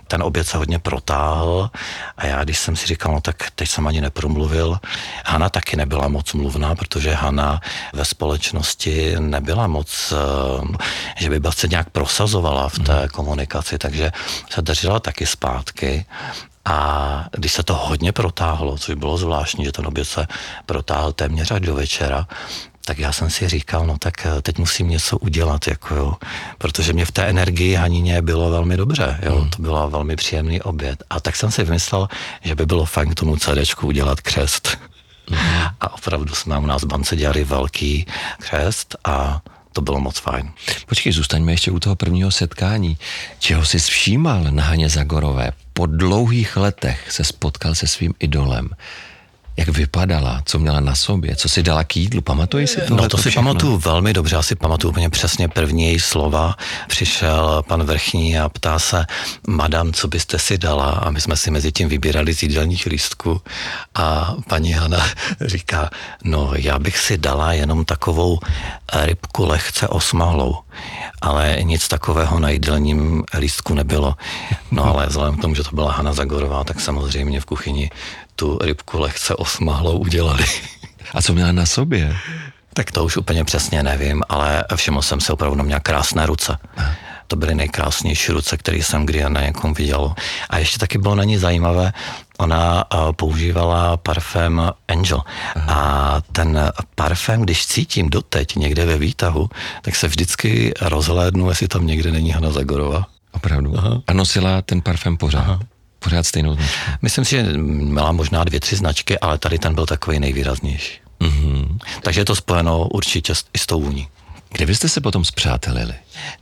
Ten 0.08 0.22
oběd 0.22 0.46
se 0.46 0.58
hodně 0.58 0.78
protáhl 0.78 1.70
a 2.16 2.26
já, 2.26 2.44
když 2.44 2.58
jsem 2.58 2.76
si 2.76 2.86
říkal, 2.86 3.12
no 3.12 3.20
tak 3.20 3.36
teď 3.54 3.68
jsem 3.68 3.86
ani 3.86 4.00
nepromluvil. 4.00 4.78
Hana 5.24 5.48
taky 5.48 5.76
nebyla 5.76 6.08
moc 6.08 6.32
mluvná, 6.32 6.74
protože 6.74 7.14
Hana 7.14 7.60
ve 7.92 8.04
společnosti 8.04 9.14
nebyla 9.18 9.66
moc, 9.66 10.12
eh, 10.12 10.76
že 11.18 11.30
by 11.30 11.40
se 11.50 11.68
nějak 11.68 11.90
prosazovala 11.90 12.68
v 12.68 12.78
té 12.78 12.98
hmm. 12.98 13.08
komunikaci, 13.08 13.78
takže 13.78 14.12
se 14.50 14.62
držela 14.62 15.00
taky 15.00 15.26
zpátky. 15.26 16.04
A 16.64 17.24
když 17.32 17.52
se 17.52 17.62
to 17.62 17.74
hodně 17.74 18.12
protáhlo, 18.12 18.78
což 18.78 18.94
bylo 18.94 19.16
zvláštní, 19.16 19.64
že 19.64 19.72
ten 19.72 19.86
oběd 19.86 20.08
se 20.08 20.26
protáhl 20.66 21.12
téměř 21.12 21.50
až 21.50 21.60
do 21.60 21.74
večera, 21.74 22.26
tak 22.86 22.98
já 22.98 23.12
jsem 23.12 23.30
si 23.30 23.48
říkal, 23.48 23.86
no 23.86 23.98
tak 23.98 24.26
eh, 24.26 24.42
teď 24.42 24.58
musím 24.58 24.88
něco 24.88 25.18
udělat, 25.18 25.66
jako 25.66 25.94
jo, 25.94 26.14
protože 26.58 26.92
mě 26.92 27.04
v 27.04 27.10
té 27.10 27.22
energii 27.22 27.74
Hanině 27.74 28.22
bylo 28.22 28.50
velmi 28.50 28.76
dobře, 28.76 29.18
jo, 29.22 29.36
hmm. 29.40 29.50
to 29.50 29.62
byla 29.62 29.86
velmi 29.86 30.16
příjemný 30.16 30.62
oběd. 30.62 31.02
A 31.10 31.20
tak 31.20 31.36
jsem 31.36 31.50
si 31.50 31.64
vymyslel, 31.64 32.08
že 32.42 32.54
by 32.54 32.66
bylo 32.66 32.84
fajn 32.84 33.10
k 33.10 33.14
tomu 33.14 33.36
CDčku 33.36 33.86
udělat 33.86 34.20
křest. 34.20 34.78
Hmm. 35.28 35.66
A 35.80 35.94
opravdu 35.94 36.34
jsme 36.34 36.58
u 36.58 36.66
nás 36.66 36.82
v 36.82 36.86
bance 36.86 37.16
dělali 37.16 37.44
velký 37.44 38.06
křest 38.38 38.96
a 39.04 39.40
to 39.76 39.80
bylo 39.82 40.00
moc 40.00 40.18
fajn. 40.18 40.50
Počkej, 40.86 41.12
zůstaňme 41.12 41.52
ještě 41.52 41.70
u 41.70 41.80
toho 41.80 41.96
prvního 41.96 42.30
setkání. 42.30 42.96
Čeho 43.38 43.64
jsi 43.64 43.78
všímal 43.78 44.44
na 44.50 44.62
Haně 44.62 44.88
Zagorové? 44.88 45.52
Po 45.72 45.86
dlouhých 45.86 46.56
letech 46.56 47.12
se 47.12 47.24
spotkal 47.24 47.74
se 47.74 47.86
svým 47.86 48.14
idolem 48.18 48.68
jak 49.56 49.68
vypadala, 49.68 50.42
co 50.44 50.58
měla 50.58 50.80
na 50.80 50.94
sobě, 50.94 51.36
co 51.36 51.48
si 51.48 51.62
dala 51.62 51.84
k 51.84 51.96
jídlu, 51.96 52.20
pamatuješ 52.20 52.70
si 52.70 52.80
to? 52.80 52.96
No 52.96 53.08
to 53.08 53.16
si 53.16 53.30
všechno? 53.30 53.42
pamatuju 53.42 53.76
velmi 53.78 54.12
dobře, 54.12 54.36
asi 54.36 54.54
pamatuju 54.54 54.90
úplně 54.90 55.10
přesně 55.10 55.48
první 55.48 55.84
její 55.84 56.00
slova. 56.00 56.56
Přišel 56.88 57.64
pan 57.68 57.82
Vrchní 57.82 58.38
a 58.38 58.48
ptá 58.48 58.78
se, 58.78 59.06
madam, 59.46 59.92
co 59.92 60.08
byste 60.08 60.38
si 60.38 60.58
dala? 60.58 60.90
A 60.90 61.10
my 61.10 61.20
jsme 61.20 61.36
si 61.36 61.50
mezi 61.50 61.72
tím 61.72 61.88
vybírali 61.88 62.34
z 62.34 62.42
jídelních 62.42 62.86
lístků 62.86 63.42
a 63.94 64.34
paní 64.48 64.72
Hana 64.72 65.06
říká, 65.40 65.90
no 66.24 66.50
já 66.54 66.78
bych 66.78 66.98
si 66.98 67.18
dala 67.18 67.52
jenom 67.52 67.84
takovou 67.84 68.40
rybku 68.92 69.46
lehce 69.46 69.88
osmahlou 69.88 70.56
ale 71.20 71.58
nic 71.62 71.88
takového 71.88 72.40
na 72.40 72.50
jídelním 72.50 73.24
lístku 73.38 73.74
nebylo. 73.74 74.14
No 74.70 74.84
ale 74.84 75.06
vzhledem 75.06 75.36
k 75.36 75.42
tomu, 75.42 75.54
že 75.54 75.64
to 75.64 75.74
byla 75.74 75.92
Hana 75.92 76.12
Zagorová, 76.12 76.64
tak 76.64 76.80
samozřejmě 76.80 77.40
v 77.40 77.44
kuchyni 77.44 77.90
tu 78.36 78.58
rybku 78.62 78.98
lehce 78.98 79.34
osmahlou 79.34 79.98
udělali. 79.98 80.44
A 81.14 81.22
co 81.22 81.32
měla 81.32 81.52
na 81.52 81.66
sobě? 81.66 82.16
Tak 82.74 82.90
to 82.90 83.04
už 83.04 83.16
úplně 83.16 83.44
přesně 83.44 83.82
nevím, 83.82 84.22
ale 84.28 84.64
všiml 84.76 85.02
jsem 85.02 85.20
se 85.20 85.32
opravdu, 85.32 85.62
měla 85.62 85.80
krásné 85.80 86.26
ruce. 86.26 86.58
To 87.26 87.36
byly 87.36 87.54
nejkrásnější 87.54 88.32
ruce, 88.32 88.56
které 88.56 88.78
jsem 88.78 89.06
kdy 89.06 89.24
na 89.28 89.40
někom 89.40 89.74
viděl. 89.74 90.14
A 90.50 90.58
ještě 90.58 90.78
taky 90.78 90.98
bylo 90.98 91.14
na 91.14 91.24
ní 91.24 91.38
zajímavé, 91.38 91.92
ona 92.38 92.84
eh, 92.84 92.96
používala 93.12 93.96
parfém 93.96 94.72
Angel. 94.88 95.22
Aha. 95.54 95.74
A 95.74 96.20
ten 96.32 96.72
parfém, 96.94 97.42
když 97.42 97.66
cítím 97.66 98.10
doteď 98.10 98.56
někde 98.56 98.86
ve 98.86 98.98
výtahu, 98.98 99.50
tak 99.82 99.96
se 99.96 100.08
vždycky 100.08 100.74
rozhlédnu, 100.80 101.48
jestli 101.48 101.68
tam 101.68 101.86
někde 101.86 102.10
není 102.10 102.30
Hana 102.30 102.50
Zagorova. 102.50 103.06
Opravdu. 103.32 103.78
Aha. 103.78 104.02
A 104.06 104.12
nosila 104.12 104.62
ten 104.62 104.80
parfém 104.80 105.16
pořád. 105.16 105.40
Aha 105.40 105.60
pořád 106.06 106.26
stejnou 106.26 106.54
značku? 106.54 106.90
Myslím 107.02 107.24
si, 107.24 107.30
že 107.30 107.42
měla 107.58 108.12
možná 108.12 108.44
dvě, 108.44 108.60
tři 108.60 108.76
značky, 108.76 109.18
ale 109.18 109.38
tady 109.38 109.58
ten 109.58 109.74
byl 109.74 109.86
takový 109.86 110.18
nejvýraznější. 110.20 111.00
Mm-hmm. 111.20 111.78
Takže 112.02 112.20
je 112.20 112.24
to 112.24 112.34
spojeno 112.34 112.88
určitě 112.88 113.32
i 113.54 113.58
s 113.58 113.66
tou 113.66 113.80
vůní. 113.80 114.08
Kde 114.50 114.66
byste 114.66 114.88
se 114.88 115.00
potom 115.00 115.24
zpřátelili? 115.24 115.94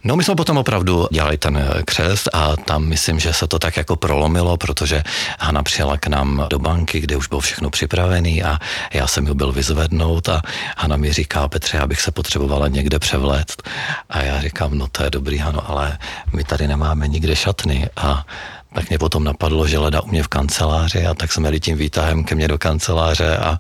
No 0.04 0.16
my 0.16 0.24
jsme 0.24 0.34
potom 0.34 0.58
opravdu 0.58 1.08
dělali 1.10 1.38
ten 1.38 1.56
eh, 1.56 1.82
křest 1.82 2.28
a 2.32 2.56
tam 2.56 2.84
myslím, 2.84 3.20
že 3.20 3.32
se 3.32 3.46
to 3.46 3.58
tak 3.58 3.76
jako 3.76 3.96
prolomilo, 3.96 4.56
protože 4.56 5.02
Hana 5.40 5.62
přijela 5.62 5.96
k 5.96 6.06
nám 6.06 6.46
do 6.50 6.58
banky, 6.58 7.00
kde 7.00 7.16
už 7.16 7.28
bylo 7.28 7.40
všechno 7.40 7.70
připravený 7.70 8.42
a 8.42 8.58
já 8.92 9.06
jsem 9.06 9.26
ji 9.26 9.34
byl 9.34 9.52
vyzvednout 9.52 10.28
a 10.28 10.42
Hana 10.76 10.96
mi 10.96 11.12
říká, 11.12 11.48
Petře, 11.48 11.76
já 11.76 11.86
bych 11.86 12.00
se 12.00 12.10
potřebovala 12.10 12.68
někde 12.68 12.98
převléct. 12.98 13.62
A 14.10 14.22
já 14.22 14.40
říkám, 14.40 14.78
no 14.78 14.86
to 14.88 15.04
je 15.04 15.10
dobrý, 15.10 15.38
Hano, 15.38 15.70
ale 15.70 15.98
my 16.32 16.44
tady 16.44 16.68
nemáme 16.68 17.08
nikde 17.08 17.36
šatny 17.36 17.88
a 17.96 18.26
tak 18.74 18.88
mě 18.88 18.98
potom 18.98 19.24
napadlo, 19.24 19.66
že 19.66 19.78
leda 19.78 20.00
u 20.00 20.08
mě 20.08 20.22
v 20.22 20.28
kanceláři 20.28 21.06
a 21.06 21.14
tak 21.14 21.32
jsme 21.32 21.48
jeli 21.48 21.60
tím 21.60 21.78
výtahem 21.78 22.24
ke 22.24 22.34
mně 22.34 22.48
do 22.48 22.58
kanceláře 22.58 23.36
a 23.36 23.58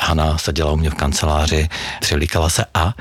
Hana 0.00 0.38
seděla 0.38 0.72
u 0.72 0.76
mě 0.76 0.90
v 0.90 0.94
kanceláři, 0.94 1.68
přilíkala 2.00 2.50
se 2.50 2.64
a 2.74 2.94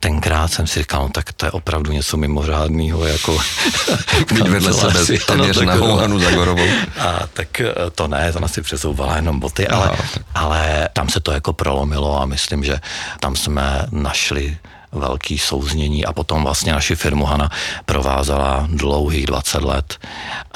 tenkrát 0.00 0.48
jsem 0.48 0.66
si 0.66 0.78
říkal, 0.78 1.02
no, 1.02 1.08
tak 1.08 1.32
to 1.32 1.46
je 1.46 1.52
opravdu 1.52 1.92
něco 1.92 2.16
mimořádného, 2.16 3.04
jako 3.04 3.38
Mít 4.32 4.48
vedle 4.48 4.72
sebe 4.74 5.18
téměř 5.26 5.60
nahou 5.60 5.96
Hanu 5.96 6.18
Zagorovou. 6.18 6.66
A 6.98 7.26
tak 7.32 7.60
eh, 7.60 7.74
to 7.94 8.08
ne, 8.08 8.32
to 8.32 8.44
asi 8.44 8.62
přesouvala 8.62 9.16
jenom 9.16 9.40
boty, 9.40 9.68
ale, 9.68 9.90
ale 10.34 10.88
tam 10.92 11.08
se 11.08 11.20
to 11.20 11.32
jako 11.32 11.52
prolomilo 11.52 12.22
a 12.22 12.26
myslím, 12.26 12.64
že 12.64 12.80
tam 13.20 13.36
jsme 13.36 13.86
našli 13.90 14.56
velký 14.92 15.38
souznění 15.38 16.04
a 16.04 16.12
potom 16.12 16.42
vlastně 16.42 16.72
naši 16.72 16.94
firmu 16.94 17.24
Hana 17.24 17.50
provázala 17.84 18.68
dlouhých 18.70 19.26
20 19.26 19.62
let 19.62 19.98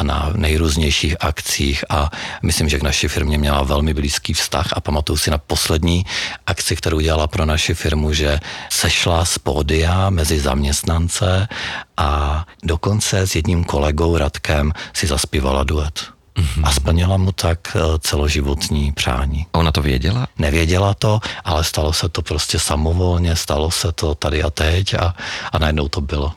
na 0.03 0.31
nejrůznějších 0.35 1.17
akcích 1.21 1.85
a 1.89 2.11
myslím, 2.43 2.69
že 2.69 2.79
k 2.79 2.83
naší 2.83 3.09
firmě 3.09 3.39
měla 3.39 3.63
velmi 3.63 3.95
blízký 3.95 4.33
vztah 4.33 4.69
a 4.73 4.81
pamatuju 4.81 5.17
si 5.17 5.31
na 5.31 5.39
poslední 5.39 6.07
akci, 6.47 6.77
kterou 6.77 7.01
dělala 7.01 7.27
pro 7.27 7.45
naši 7.45 7.75
firmu, 7.75 8.13
že 8.13 8.41
sešla 8.71 9.25
z 9.25 9.39
pódia 9.39 10.11
mezi 10.11 10.41
zaměstnance 10.41 11.49
a 11.97 12.45
dokonce 12.65 13.27
s 13.27 13.37
jedním 13.37 13.65
kolegou 13.65 14.17
Radkem 14.17 14.73
si 14.93 15.07
zaspívala 15.07 15.65
duet 15.65 16.16
a 16.63 16.73
splnila 16.73 17.17
mu 17.17 17.33
tak 17.33 17.77
eh, 17.77 17.81
celoživotní 17.99 18.93
přání. 18.93 19.47
A 19.53 19.59
ona 19.59 19.73
to 19.73 19.83
věděla? 19.83 20.29
Nevěděla 20.39 20.95
to, 20.95 21.21
ale 21.45 21.65
stalo 21.65 21.93
se 21.93 22.09
to 22.09 22.23
prostě 22.23 22.59
samovolně, 22.59 23.37
stalo 23.37 23.71
se 23.71 23.93
to 23.93 24.15
tady 24.15 24.43
a 24.43 24.51
teď 24.51 24.95
a, 24.95 25.15
a 25.53 25.59
najednou 25.59 25.89
to 25.89 26.01
bylo. 26.01 26.33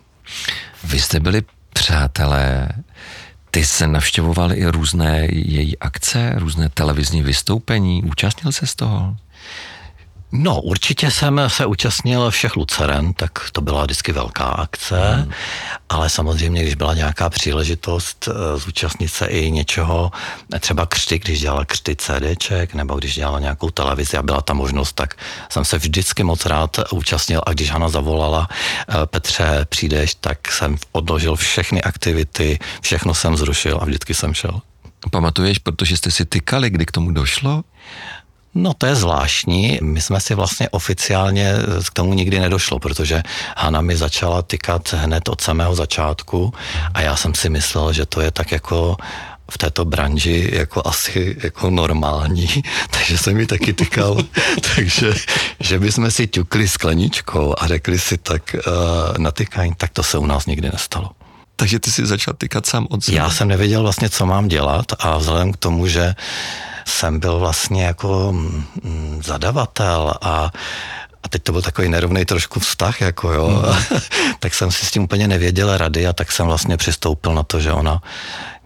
Vy 0.83 0.99
jste 0.99 1.19
byli 1.19 1.43
přátelé, 1.73 2.69
ty 3.51 3.65
se 3.65 3.87
navštěvoval 3.87 4.51
i 4.53 4.65
různé 4.65 5.27
její 5.31 5.77
akce, 5.77 6.33
různé 6.35 6.69
televizní 6.69 7.23
vystoupení, 7.23 8.03
účastnil 8.03 8.51
se 8.51 8.67
z 8.67 8.75
toho? 8.75 9.17
No, 10.31 10.61
určitě 10.61 11.11
jsem 11.11 11.41
se 11.47 11.65
účastnil 11.65 12.31
všech 12.31 12.55
Luceren, 12.55 13.13
tak 13.13 13.49
to 13.51 13.61
byla 13.61 13.83
vždycky 13.83 14.11
velká 14.11 14.43
akce, 14.43 15.13
hmm. 15.13 15.31
ale 15.89 16.09
samozřejmě, 16.09 16.61
když 16.61 16.75
byla 16.75 16.93
nějaká 16.93 17.29
příležitost 17.29 18.29
eh, 18.31 18.57
zúčastnit 18.57 19.07
se 19.07 19.25
i 19.25 19.51
něčeho, 19.51 20.11
třeba 20.59 20.85
křty, 20.85 21.19
když 21.19 21.39
dělala 21.39 21.65
křty 21.65 21.95
CDček, 21.95 22.73
nebo 22.73 22.95
když 22.95 23.15
dělala 23.15 23.39
nějakou 23.39 23.69
televizi 23.69 24.17
a 24.17 24.23
byla 24.23 24.41
ta 24.41 24.53
možnost, 24.53 24.93
tak 24.93 25.13
jsem 25.49 25.65
se 25.65 25.77
vždycky 25.77 26.23
moc 26.23 26.45
rád 26.45 26.79
účastnil 26.91 27.41
a 27.45 27.53
když 27.53 27.71
Hana 27.71 27.89
zavolala, 27.89 28.47
eh, 28.51 28.93
Petře, 29.05 29.65
přijdeš, 29.69 30.15
tak 30.15 30.51
jsem 30.51 30.77
odložil 30.91 31.35
všechny 31.35 31.81
aktivity, 31.81 32.59
všechno 32.81 33.13
jsem 33.13 33.37
zrušil 33.37 33.79
a 33.81 33.85
vždycky 33.85 34.13
jsem 34.13 34.33
šel. 34.33 34.61
Pamatuješ, 35.11 35.57
protože 35.57 35.97
jste 35.97 36.11
si 36.11 36.25
tykali, 36.25 36.69
kdy 36.69 36.85
k 36.85 36.91
tomu 36.91 37.11
došlo? 37.11 37.63
No 38.55 38.73
to 38.73 38.85
je 38.85 38.95
zvláštní. 38.95 39.79
My 39.81 40.01
jsme 40.01 40.19
si 40.19 40.35
vlastně 40.35 40.69
oficiálně 40.69 41.53
k 41.89 41.93
tomu 41.93 42.13
nikdy 42.13 42.39
nedošlo, 42.39 42.79
protože 42.79 43.23
Hana 43.57 43.81
mi 43.81 43.97
začala 43.97 44.41
tykat 44.41 44.93
hned 44.93 45.29
od 45.29 45.41
samého 45.41 45.75
začátku 45.75 46.53
a 46.93 47.01
já 47.01 47.15
jsem 47.15 47.35
si 47.35 47.49
myslel, 47.49 47.93
že 47.93 48.05
to 48.05 48.21
je 48.21 48.31
tak 48.31 48.51
jako 48.51 48.97
v 49.51 49.57
této 49.57 49.85
branži 49.85 50.49
jako 50.53 50.81
asi 50.85 51.37
jako 51.43 51.69
normální, 51.69 52.49
takže 52.89 53.17
jsem 53.17 53.35
mi 53.35 53.45
taky 53.45 53.73
tykal, 53.73 54.17
takže 54.75 55.13
že 55.59 55.79
bychom 55.79 56.11
si 56.11 56.27
ťukli 56.27 56.67
skleničkou 56.67 57.55
a 57.57 57.67
řekli 57.67 57.99
si 57.99 58.17
tak 58.17 58.55
uh, 58.55 59.17
natykání, 59.17 59.73
tak 59.77 59.91
to 59.91 60.03
se 60.03 60.17
u 60.17 60.25
nás 60.25 60.45
nikdy 60.45 60.69
nestalo. 60.73 61.09
Takže 61.55 61.79
ty 61.79 61.91
si 61.91 62.05
začal 62.05 62.33
tykat 62.33 62.65
sám 62.65 62.87
od 62.89 63.03
sebe. 63.03 63.17
Já 63.17 63.29
jsem 63.29 63.47
nevěděl 63.47 63.81
vlastně, 63.81 64.09
co 64.09 64.25
mám 64.25 64.47
dělat 64.47 64.85
a 64.99 65.17
vzhledem 65.17 65.51
k 65.51 65.57
tomu, 65.57 65.87
že 65.87 66.15
jsem 66.89 67.19
byl 67.19 67.39
vlastně 67.39 67.83
jako 67.83 68.31
mm, 68.31 69.21
zadavatel 69.23 70.13
a 70.21 70.51
a 71.23 71.29
teď 71.29 71.43
to 71.43 71.51
byl 71.51 71.61
takový 71.61 71.89
nerovný 71.89 72.25
trošku 72.25 72.59
vztah, 72.59 73.01
jako 73.01 73.33
jo, 73.33 73.49
mm. 73.49 73.99
tak 74.39 74.53
jsem 74.53 74.71
si 74.71 74.85
s 74.85 74.91
tím 74.91 75.03
úplně 75.03 75.27
nevěděl 75.27 75.77
rady 75.77 76.07
a 76.07 76.13
tak 76.13 76.31
jsem 76.31 76.45
vlastně 76.45 76.77
přistoupil 76.77 77.33
na 77.33 77.43
to, 77.43 77.59
že 77.59 77.71
ona 77.71 78.01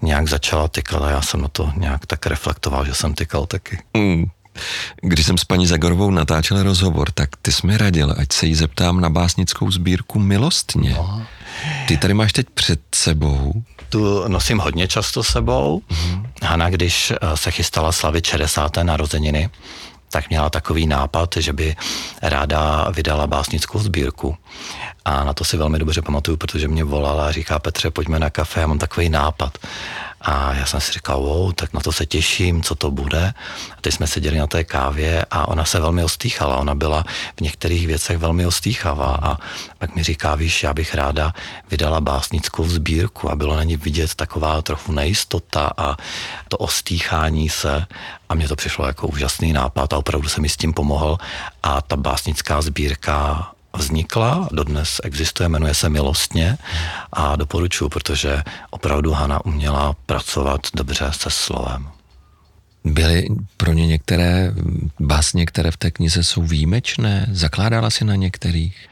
nějak 0.01 0.27
začala 0.27 0.67
tykat 0.67 1.03
a 1.03 1.09
já 1.09 1.21
jsem 1.21 1.41
na 1.41 1.47
to 1.47 1.71
nějak 1.75 2.05
tak 2.05 2.25
reflektoval, 2.25 2.85
že 2.85 2.93
jsem 2.93 3.13
tykal 3.13 3.45
taky. 3.45 3.79
Mm. 3.97 4.25
Když 5.01 5.25
jsem 5.25 5.37
s 5.37 5.43
paní 5.43 5.67
Zagorovou 5.67 6.11
natáčel 6.11 6.63
rozhovor, 6.63 7.11
tak 7.11 7.29
ty 7.41 7.51
jsi 7.51 7.67
mi 7.67 7.77
radil, 7.77 8.15
ať 8.17 8.31
se 8.33 8.45
jí 8.45 8.55
zeptám 8.55 9.01
na 9.01 9.09
básnickou 9.09 9.71
sbírku 9.71 10.19
Milostně. 10.19 10.93
No. 10.93 11.25
Ty 11.87 11.97
tady 11.97 12.13
máš 12.13 12.33
teď 12.33 12.47
před 12.53 12.79
sebou 12.95 13.63
tu 13.93 14.27
nosím 14.27 14.59
hodně 14.59 14.87
často 14.87 15.23
sebou. 15.23 15.81
Mm-hmm. 15.89 16.25
Hana, 16.43 16.69
když 16.69 17.11
eh, 17.11 17.37
se 17.37 17.51
chystala 17.51 17.91
slavit 17.91 18.25
60. 18.25 18.77
narozeniny, 18.83 19.49
tak 20.09 20.29
měla 20.29 20.49
takový 20.49 20.87
nápad, 20.87 21.29
že 21.37 21.53
by 21.53 21.75
ráda 22.21 22.89
vydala 22.89 23.27
básnickou 23.27 23.79
sbírku. 23.79 24.37
A 25.05 25.23
na 25.23 25.33
to 25.33 25.43
si 25.43 25.57
velmi 25.57 25.79
dobře 25.79 26.01
pamatuju, 26.01 26.37
protože 26.37 26.67
mě 26.67 26.83
volala 26.83 27.27
a 27.27 27.31
říká 27.31 27.59
Petře, 27.59 27.91
pojďme 27.91 28.19
na 28.19 28.29
kafe, 28.29 28.61
já 28.61 28.67
mám 28.67 28.79
takový 28.79 29.09
nápad. 29.09 29.57
A 30.23 30.53
já 30.53 30.65
jsem 30.65 30.81
si 30.81 30.91
říkal, 30.91 31.21
wow, 31.21 31.53
tak 31.53 31.73
na 31.73 31.79
to 31.79 31.91
se 31.91 32.05
těším, 32.05 32.63
co 32.63 32.75
to 32.75 32.91
bude. 32.91 33.33
A 33.77 33.81
teď 33.81 33.93
jsme 33.93 34.07
seděli 34.07 34.37
na 34.37 34.47
té 34.47 34.63
kávě 34.63 35.25
a 35.31 35.47
ona 35.47 35.65
se 35.65 35.79
velmi 35.79 36.03
ostýchala. 36.03 36.57
Ona 36.57 36.75
byla 36.75 37.05
v 37.37 37.41
některých 37.41 37.87
věcech 37.87 38.17
velmi 38.17 38.45
ostýchavá 38.45 39.19
a 39.21 39.37
pak 39.77 39.95
mi 39.95 40.03
říká, 40.03 40.35
víš, 40.35 40.63
já 40.63 40.73
bych 40.73 40.95
ráda 40.95 41.33
vydala 41.71 42.01
básnickou 42.01 42.67
sbírku 42.69 43.31
a 43.31 43.35
bylo 43.35 43.55
na 43.55 43.63
ní 43.63 43.77
vidět 43.77 44.15
taková 44.15 44.61
trochu 44.61 44.91
nejistota 44.91 45.71
a 45.77 45.97
to 46.47 46.57
ostýchání 46.57 47.49
se 47.49 47.85
a 48.29 48.35
mně 48.35 48.47
to 48.47 48.55
přišlo 48.55 48.87
jako 48.87 49.07
úžasný 49.07 49.53
nápad 49.53 49.93
a 49.93 49.97
opravdu 49.97 50.29
se 50.29 50.41
mi 50.41 50.49
s 50.49 50.57
tím 50.57 50.73
pomohl 50.73 51.17
a 51.63 51.81
ta 51.81 51.95
básnická 51.95 52.61
sbírka 52.61 53.52
vznikla, 53.77 54.49
dodnes 54.51 55.01
existuje, 55.03 55.49
jmenuje 55.49 55.73
se 55.73 55.89
Milostně 55.89 56.57
a 57.13 57.35
doporučuji, 57.35 57.89
protože 57.89 58.43
opravdu 58.69 59.11
Hana 59.11 59.45
uměla 59.45 59.95
pracovat 60.05 60.61
dobře 60.75 61.11
se 61.11 61.29
slovem. 61.29 61.87
Byly 62.83 63.27
pro 63.57 63.73
ně 63.73 63.87
některé 63.87 64.53
básně, 64.99 65.45
které 65.45 65.71
v 65.71 65.77
té 65.77 65.91
knize 65.91 66.23
jsou 66.23 66.41
výjimečné? 66.41 67.27
Zakládala 67.31 67.89
si 67.89 68.05
na 68.05 68.15
některých? 68.15 68.89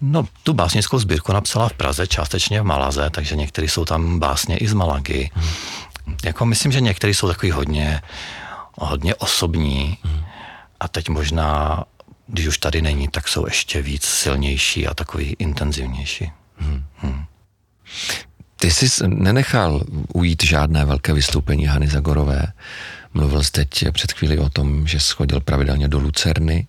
No, 0.00 0.28
tu 0.42 0.52
básnickou 0.52 0.98
sbírku 0.98 1.32
napsala 1.32 1.68
v 1.68 1.72
Praze, 1.72 2.06
částečně 2.06 2.60
v 2.60 2.64
Malaze, 2.64 3.10
takže 3.10 3.36
některé 3.36 3.68
jsou 3.68 3.84
tam 3.84 4.18
básně 4.18 4.56
i 4.56 4.68
z 4.68 4.72
Malagy. 4.72 5.30
Hmm. 5.34 5.50
Jako 6.24 6.46
myslím, 6.46 6.72
že 6.72 6.80
některé 6.80 7.14
jsou 7.14 7.28
takový 7.28 7.52
hodně, 7.52 8.02
hodně 8.74 9.14
osobní. 9.14 9.98
Hmm. 10.02 10.24
A 10.80 10.88
teď 10.88 11.08
možná 11.08 11.84
když 12.26 12.46
už 12.46 12.58
tady 12.58 12.82
není, 12.82 13.08
tak 13.08 13.28
jsou 13.28 13.46
ještě 13.46 13.82
víc 13.82 14.04
silnější 14.04 14.86
a 14.86 14.94
takový 14.94 15.36
intenzivnější. 15.38 16.30
Hmm. 16.56 16.84
Hmm. 16.96 17.24
Ty 18.56 18.70
jsi 18.70 19.08
nenechal 19.08 19.84
ujít 20.12 20.42
žádné 20.44 20.84
velké 20.84 21.12
vystoupení 21.12 21.66
Hany 21.66 21.88
Zagorové. 21.88 22.46
Mluvil 23.14 23.42
jsi 23.42 23.52
teď 23.52 23.84
před 23.92 24.12
chvíli 24.12 24.38
o 24.38 24.48
tom, 24.48 24.86
že 24.86 25.00
schodil 25.00 25.40
pravidelně 25.40 25.88
do 25.88 25.98
Lucerny. 25.98 26.66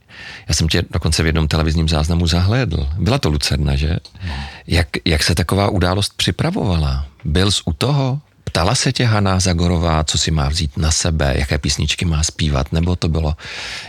Já 0.48 0.56
jsem 0.56 0.68
tě 0.68 0.84
dokonce 0.92 1.24
v 1.24 1.26
jednom 1.26 1.48
televizním 1.48 1.90
záznamu 1.90 2.28
zahlédl. 2.28 2.90
Byla 2.98 3.18
to 3.18 3.30
Lucerna, 3.30 3.76
že? 3.76 3.98
Hmm. 4.20 4.44
Jak, 4.68 4.88
jak 5.06 5.24
se 5.24 5.36
taková 5.36 5.70
událost 5.70 6.14
připravovala? 6.18 7.08
Byl 7.26 7.52
jsi 7.52 7.62
u 7.66 7.74
toho? 7.74 8.22
Ptala 8.48 8.76
se 8.76 8.94
tě 8.94 9.06
Hana 9.06 9.40
Zagorová, 9.40 10.04
co 10.04 10.18
si 10.18 10.32
má 10.32 10.50
vzít 10.50 10.78
na 10.78 10.92
sebe, 10.92 11.34
jaké 11.38 11.58
písničky 11.58 12.06
má 12.06 12.24
zpívat, 12.24 12.72
nebo 12.72 12.96
to 12.96 13.08
bylo 13.08 13.36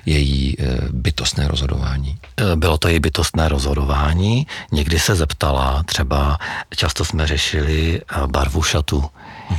její 0.07 0.57
e, 0.59 0.79
bytostné 0.91 1.49
rozhodování? 1.49 2.19
E, 2.37 2.57
bylo 2.57 2.79
to 2.79 2.89
její 2.89 3.01
bytostné 3.01 3.49
rozhodování. 3.49 4.47
Někdy 4.73 4.99
se 4.99 5.15
zeptala, 5.15 5.83
třeba 5.83 6.39
často 6.77 7.05
jsme 7.05 7.27
řešili 7.27 8.01
e, 8.01 8.27
barvu 8.27 8.63
šatu. 8.63 9.05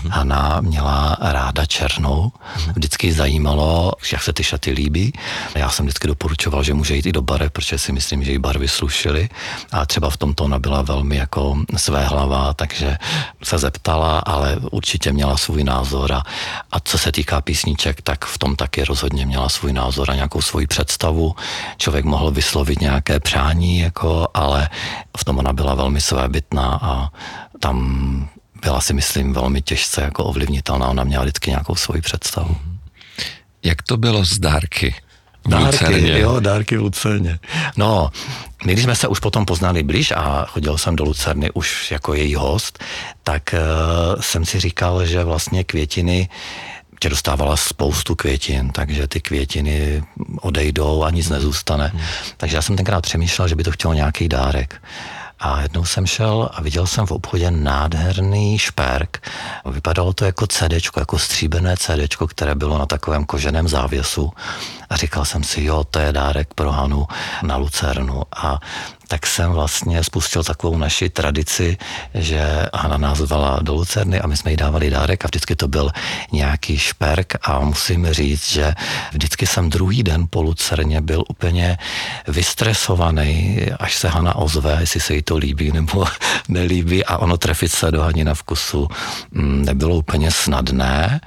Hana 0.10 0.62
měla 0.62 1.18
ráda 1.22 1.66
černou. 1.66 2.32
Mm-hmm. 2.32 2.74
Vždycky 2.76 3.14
zajímalo, 3.14 3.94
jak 4.12 4.24
se 4.24 4.34
ty 4.34 4.44
šaty 4.44 4.72
líbí. 4.72 5.14
Já 5.56 5.70
jsem 5.70 5.86
vždycky 5.86 6.08
doporučoval, 6.08 6.64
že 6.64 6.74
může 6.74 6.96
jít 6.96 7.06
i 7.06 7.12
do 7.12 7.22
barev, 7.22 7.52
protože 7.52 7.78
si 7.78 7.92
myslím, 7.92 8.24
že 8.24 8.32
jí 8.32 8.40
barvy 8.40 8.68
slušily. 8.68 9.30
A 9.72 9.86
třeba 9.86 10.10
v 10.10 10.18
tomto 10.18 10.44
ona 10.44 10.60
byla 10.60 10.82
velmi 10.82 11.16
jako 11.16 11.58
své 11.78 12.06
hlava, 12.06 12.54
takže 12.54 12.98
se 13.44 13.58
zeptala, 13.58 14.20
ale 14.20 14.58
určitě 14.72 15.12
měla 15.12 15.38
svůj 15.38 15.64
názor. 15.64 16.14
A, 16.14 16.24
a 16.72 16.80
co 16.80 16.98
se 16.98 17.12
týká 17.12 17.42
písniček, 17.42 18.02
tak 18.02 18.26
v 18.26 18.38
tom 18.38 18.56
taky 18.56 18.84
rozhodně 18.84 19.26
měla 19.26 19.50
svůj 19.50 19.74
názor 19.74 20.12
a 20.12 20.16
nějakou 20.16 20.42
svoji 20.42 20.68
představu. 20.68 21.36
Člověk 21.78 22.06
mohl 22.06 22.32
vyslovit 22.32 22.82
nějaké 22.82 23.20
přání, 23.20 23.80
jako, 23.80 24.28
ale 24.34 24.70
v 25.18 25.26
tom 25.26 25.38
ona 25.38 25.54
byla 25.54 25.74
velmi 25.76 26.02
svébytná 26.02 26.80
a 26.82 27.10
tam 27.60 28.30
byla 28.62 28.82
si 28.82 28.94
myslím 28.94 29.34
velmi 29.34 29.62
těžce 29.62 30.02
jako 30.02 30.24
ovlivnitelná, 30.24 30.88
ona 30.88 31.04
měla 31.04 31.24
vždycky 31.24 31.50
nějakou 31.50 31.76
svoji 31.76 32.02
představu. 32.02 32.58
Jak 33.64 33.82
to 33.82 33.98
bylo 33.98 34.26
s 34.26 34.40
dárky? 34.40 34.96
Dárky, 35.48 35.86
Lucerně. 35.86 36.20
jo, 36.20 36.40
dárky 36.40 36.78
v 36.78 36.82
Lucerně. 36.82 37.40
No, 37.78 38.12
my 38.66 38.74
když 38.74 38.84
jsme 38.84 38.96
se 38.96 39.08
už 39.08 39.20
potom 39.20 39.46
poznali 39.46 39.84
blíž 39.84 40.12
a 40.12 40.46
chodil 40.50 40.78
jsem 40.78 40.96
do 40.96 41.04
Lucerny 41.04 41.52
už 41.52 41.92
jako 41.92 42.14
její 42.14 42.36
host, 42.36 42.84
tak 43.24 43.54
uh, 43.54 44.22
jsem 44.22 44.46
si 44.46 44.60
říkal, 44.60 45.06
že 45.06 45.24
vlastně 45.24 45.64
květiny 45.64 46.30
tě 47.00 47.10
dostávala 47.10 47.58
spoustu 47.58 48.16
květin, 48.16 48.70
takže 48.70 49.08
ty 49.08 49.22
květiny 49.22 50.04
odejdou 50.42 51.04
a 51.04 51.10
nic 51.10 51.30
nezůstane. 51.30 51.92
Hmm. 51.94 52.02
Takže 52.38 52.56
já 52.56 52.62
jsem 52.62 52.76
tenkrát 52.76 53.02
přemýšlel, 53.02 53.48
že 53.48 53.56
by 53.56 53.64
to 53.64 53.72
chtělo 53.72 53.94
nějaký 53.94 54.30
dárek. 54.30 54.82
A 55.40 55.62
jednou 55.62 55.86
jsem 55.86 56.06
šel 56.06 56.50
a 56.54 56.62
viděl 56.62 56.88
jsem 56.88 57.06
v 57.06 57.12
obchodě 57.12 57.52
nádherný 57.52 58.58
šperk. 58.60 59.28
Vypadalo 59.66 60.14
to 60.14 60.26
jako 60.26 60.48
CD, 60.48 60.74
jako 60.98 61.20
stříbené 61.20 61.78
CD, 61.78 62.16
které 62.28 62.56
bylo 62.56 62.78
na 62.78 62.86
takovém 62.86 63.26
koženém 63.26 63.68
závěsu. 63.68 64.32
A 64.90 64.96
říkal 64.96 65.26
jsem 65.26 65.44
si, 65.44 65.64
jo, 65.64 65.84
to 65.84 66.00
je 66.00 66.12
dárek 66.12 66.54
pro 66.54 66.72
Hanu 66.72 67.08
na 67.44 67.58
Lucernu. 67.58 68.24
A 68.36 68.60
tak 69.10 69.28
jsem 69.28 69.52
vlastně 69.52 70.04
spustil 70.04 70.44
takovou 70.44 70.78
naši 70.78 71.10
tradici, 71.10 71.78
že 72.14 72.66
Hana 72.74 72.98
nás 72.98 73.18
zvala 73.18 73.60
do 73.62 73.74
Lucerny 73.74 74.22
a 74.22 74.28
my 74.28 74.38
jsme 74.38 74.52
jí 74.52 74.58
dávali 74.58 74.90
dárek 74.90 75.26
a 75.26 75.28
vždycky 75.28 75.56
to 75.56 75.68
byl 75.68 75.92
nějaký 76.32 76.78
šperk. 76.78 77.34
A 77.42 77.60
musím 77.60 78.08
říct, 78.08 78.52
že 78.52 78.74
vždycky 79.12 79.48
jsem 79.48 79.70
druhý 79.70 80.04
den 80.04 80.26
po 80.30 80.42
Lucerně 80.42 81.02
byl 81.02 81.24
úplně 81.30 81.78
vystresovaný, 82.28 83.60
až 83.80 83.96
se 83.96 84.08
Hana 84.08 84.36
ozve, 84.36 84.78
jestli 84.80 85.00
se 85.00 85.16
jí 85.16 85.22
to 85.22 85.38
líbí 85.38 85.72
nebo 85.72 86.06
nelíbí. 86.48 87.06
A 87.06 87.18
ono 87.18 87.38
trefit 87.38 87.72
se 87.72 87.92
do 87.92 88.02
Hani 88.02 88.24
na 88.24 88.34
vkusu 88.34 88.88
mm, 89.32 89.66
nebylo 89.66 89.96
úplně 89.96 90.32
snadné 90.32 91.22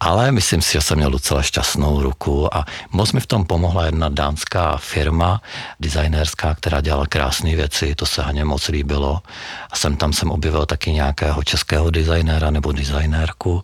ale 0.00 0.32
myslím 0.32 0.62
si, 0.62 0.72
že 0.72 0.80
jsem 0.80 0.98
měl 0.98 1.10
docela 1.10 1.42
šťastnou 1.42 2.02
ruku 2.02 2.54
a 2.54 2.64
moc 2.90 3.12
mi 3.12 3.20
v 3.20 3.26
tom 3.26 3.44
pomohla 3.44 3.86
jedna 3.86 4.08
dánská 4.08 4.76
firma 4.76 5.42
designérská, 5.80 6.54
která 6.54 6.80
dělala 6.80 7.06
krásné 7.06 7.56
věci, 7.56 7.94
to 7.94 8.06
se 8.06 8.22
Haně 8.22 8.44
moc 8.44 8.68
líbilo. 8.68 9.22
A 9.70 9.76
jsem 9.76 9.96
tam 9.96 10.12
jsem 10.12 10.30
objevil 10.30 10.66
taky 10.66 10.92
nějakého 10.92 11.42
českého 11.42 11.90
designéra 11.90 12.50
nebo 12.50 12.72
designérku. 12.72 13.62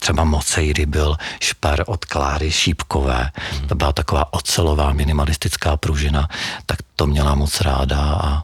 Třeba 0.00 0.24
moc 0.24 0.46
se 0.46 0.62
jí 0.62 0.72
líbil 0.72 1.16
šper 1.40 1.84
od 1.86 2.04
Kláry 2.04 2.52
Šípkové. 2.52 3.30
To 3.68 3.74
byla 3.74 3.92
taková 3.92 4.32
ocelová 4.32 4.92
minimalistická 4.92 5.76
pružina, 5.76 6.28
tak 6.66 6.78
to 6.96 7.06
měla 7.06 7.34
moc 7.34 7.60
ráda 7.60 8.00
a 8.00 8.42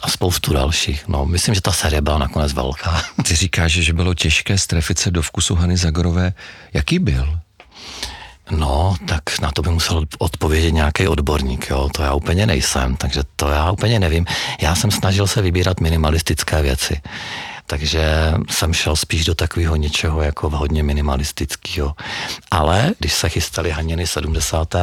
a 0.00 0.10
spoustu 0.10 0.52
dalších. 0.52 1.08
No, 1.08 1.26
myslím, 1.26 1.54
že 1.54 1.60
ta 1.60 1.72
série 1.72 2.00
byla 2.00 2.18
nakonec 2.18 2.52
velká. 2.52 3.02
Ty 3.28 3.34
říkáš, 3.34 3.72
že 3.72 3.92
bylo 3.92 4.14
těžké 4.14 4.58
strefit 4.58 4.98
se 4.98 5.10
do 5.10 5.22
vkusu 5.22 5.54
Hany 5.54 5.76
Zagorové. 5.76 6.32
Jaký 6.72 6.98
byl? 6.98 7.40
No, 8.50 8.96
tak 9.08 9.22
na 9.40 9.50
to 9.50 9.62
by 9.62 9.70
musel 9.70 10.04
odpovědět 10.18 10.70
nějaký 10.70 11.08
odborník, 11.08 11.70
jo, 11.70 11.88
to 11.94 12.02
já 12.02 12.14
úplně 12.14 12.46
nejsem, 12.46 12.96
takže 12.96 13.20
to 13.36 13.48
já 13.48 13.70
úplně 13.70 14.00
nevím. 14.00 14.26
Já 14.60 14.74
jsem 14.74 14.90
snažil 14.90 15.26
se 15.26 15.42
vybírat 15.42 15.80
minimalistické 15.80 16.62
věci 16.62 17.00
takže 17.66 18.32
jsem 18.50 18.74
šel 18.74 18.96
spíš 18.96 19.24
do 19.24 19.34
takového 19.34 19.76
něčeho 19.76 20.22
jako 20.22 20.50
hodně 20.50 20.82
minimalistického. 20.82 21.94
Ale 22.50 22.92
když 22.98 23.12
se 23.12 23.28
chystaly 23.28 23.70
Haněny 23.70 24.06
70. 24.06 24.74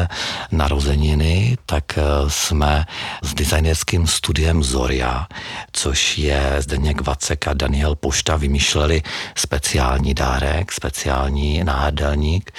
narozeniny, 0.51 1.57
tak 1.65 1.97
eh, 1.97 2.01
jsme 2.27 2.85
s 3.23 3.33
designerským 3.33 4.07
studiem 4.07 4.63
Zoria, 4.63 5.27
což 5.71 6.17
je 6.17 6.55
Zdeněk 6.59 7.01
Vacek 7.01 7.47
a 7.47 7.53
Daniel 7.53 7.95
Pošta 7.95 8.35
vymýšleli 8.35 9.01
speciální 9.35 10.13
dárek, 10.13 10.71
speciální 10.71 11.63
náhrdelník. 11.63 12.51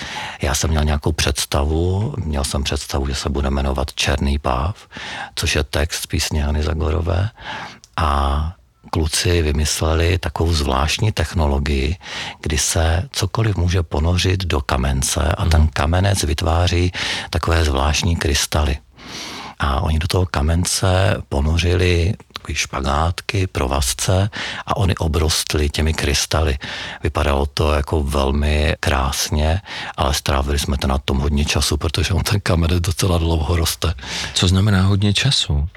Já 0.43 0.54
jsem 0.54 0.71
měl 0.71 0.85
nějakou 0.85 1.12
představu, 1.12 2.14
měl 2.25 2.45
jsem 2.45 2.62
představu, 2.62 3.07
že 3.07 3.14
se 3.14 3.28
bude 3.28 3.50
jmenovat 3.50 3.95
Černý 3.95 4.38
páv, 4.38 4.76
což 5.35 5.57
je 5.57 5.64
text 5.64 6.07
písně 6.07 6.45
Hany 6.45 6.62
Zagorové 6.62 7.31
a 7.97 8.52
kluci 8.95 9.43
vymysleli 9.43 10.19
takovou 10.19 10.53
zvláštní 10.53 11.13
technologii, 11.13 11.97
kdy 12.41 12.59
se 12.59 13.09
cokoliv 13.11 13.57
může 13.57 13.83
ponořit 13.83 14.45
do 14.45 14.61
kamence 14.61 15.21
a 15.21 15.45
ten 15.45 15.69
kamenec 15.69 16.23
vytváří 16.23 16.93
takové 17.31 17.65
zvláštní 17.65 18.17
krystaly. 18.17 18.79
A 19.59 19.81
oni 19.81 19.99
do 19.99 20.09
toho 20.09 20.27
kamence 20.27 21.17
ponořili 21.29 22.15
takové 22.33 22.55
špagátky, 22.55 23.47
provazce 23.47 24.31
a 24.67 24.77
oni 24.77 24.95
obrostli 24.97 25.71
těmi 25.71 25.95
krystaly. 25.95 26.59
Vypadalo 27.03 27.47
to 27.47 27.73
jako 27.73 28.03
velmi 28.03 28.77
krásně, 28.81 29.61
ale 29.97 30.15
strávili 30.15 30.59
jsme 30.59 30.79
to 30.79 30.87
na 30.87 30.99
tom 30.99 31.19
hodně 31.19 31.45
času, 31.45 31.77
protože 31.77 32.15
on 32.15 32.23
ten 32.23 32.41
kamenec 32.41 32.81
docela 32.81 33.19
dlouho 33.19 33.57
roste. 33.57 33.95
Co 34.35 34.49
znamená 34.49 34.83
hodně 34.83 35.15
času? 35.15 35.68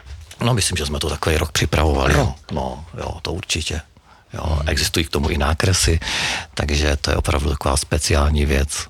No, 0.42 0.54
myslím, 0.54 0.78
že 0.78 0.86
jsme 0.86 1.00
to 1.00 1.10
takový 1.10 1.38
rok 1.38 1.52
připravovali. 1.52 2.14
No, 2.14 2.36
no 2.52 2.86
jo, 2.98 3.18
to 3.22 3.34
určitě. 3.34 3.82
Jo, 4.34 4.44
hmm. 4.44 4.70
Existují 4.70 5.06
k 5.06 5.10
tomu 5.10 5.30
i 5.30 5.38
nákresy, 5.38 6.00
takže 6.54 6.98
to 7.02 7.12
je 7.12 7.18
opravdu 7.18 7.50
taková 7.50 7.78
speciální 7.78 8.46
věc. 8.46 8.88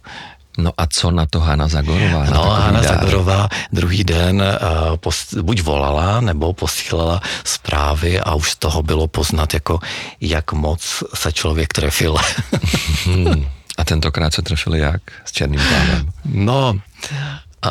No 0.58 0.72
a 0.78 0.88
co 0.88 1.12
na 1.12 1.26
to 1.26 1.40
Hana 1.40 1.68
Zagorová? 1.68 2.26
No 2.26 2.44
Hana 2.44 2.84
Zagorová 2.84 3.50
druhý 3.72 4.04
den 4.04 4.42
uh, 4.42 4.98
post, 4.98 5.34
buď 5.34 5.62
volala, 5.62 6.22
nebo 6.22 6.54
posílala 6.54 7.22
zprávy 7.44 8.20
a 8.20 8.34
už 8.34 8.52
z 8.52 8.56
toho 8.56 8.84
bylo 8.84 9.08
poznat, 9.08 9.54
jako 9.54 9.80
jak 10.22 10.54
moc 10.54 11.04
se 11.14 11.34
člověk 11.34 11.74
trefil. 11.74 12.16
hmm. 13.06 13.46
A 13.78 13.86
tentokrát 13.86 14.34
se 14.34 14.42
trefil 14.42 14.76
jak? 14.76 15.02
S 15.26 15.32
černým 15.32 15.62
pávem? 15.62 16.10
No, 16.26 16.80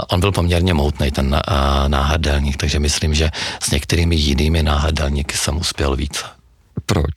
on 0.09 0.21
byl 0.21 0.33
poměrně 0.33 0.75
moutný, 0.75 1.11
ten 1.11 1.41
náhrdelník, 1.89 2.57
takže 2.57 2.79
myslím, 2.79 3.15
že 3.15 3.31
s 3.63 3.71
některými 3.71 4.17
jinými 4.17 4.63
náhrdelníky 4.63 5.37
jsem 5.37 5.57
uspěl 5.57 5.97
více. 5.97 6.36
Proč? 6.87 7.13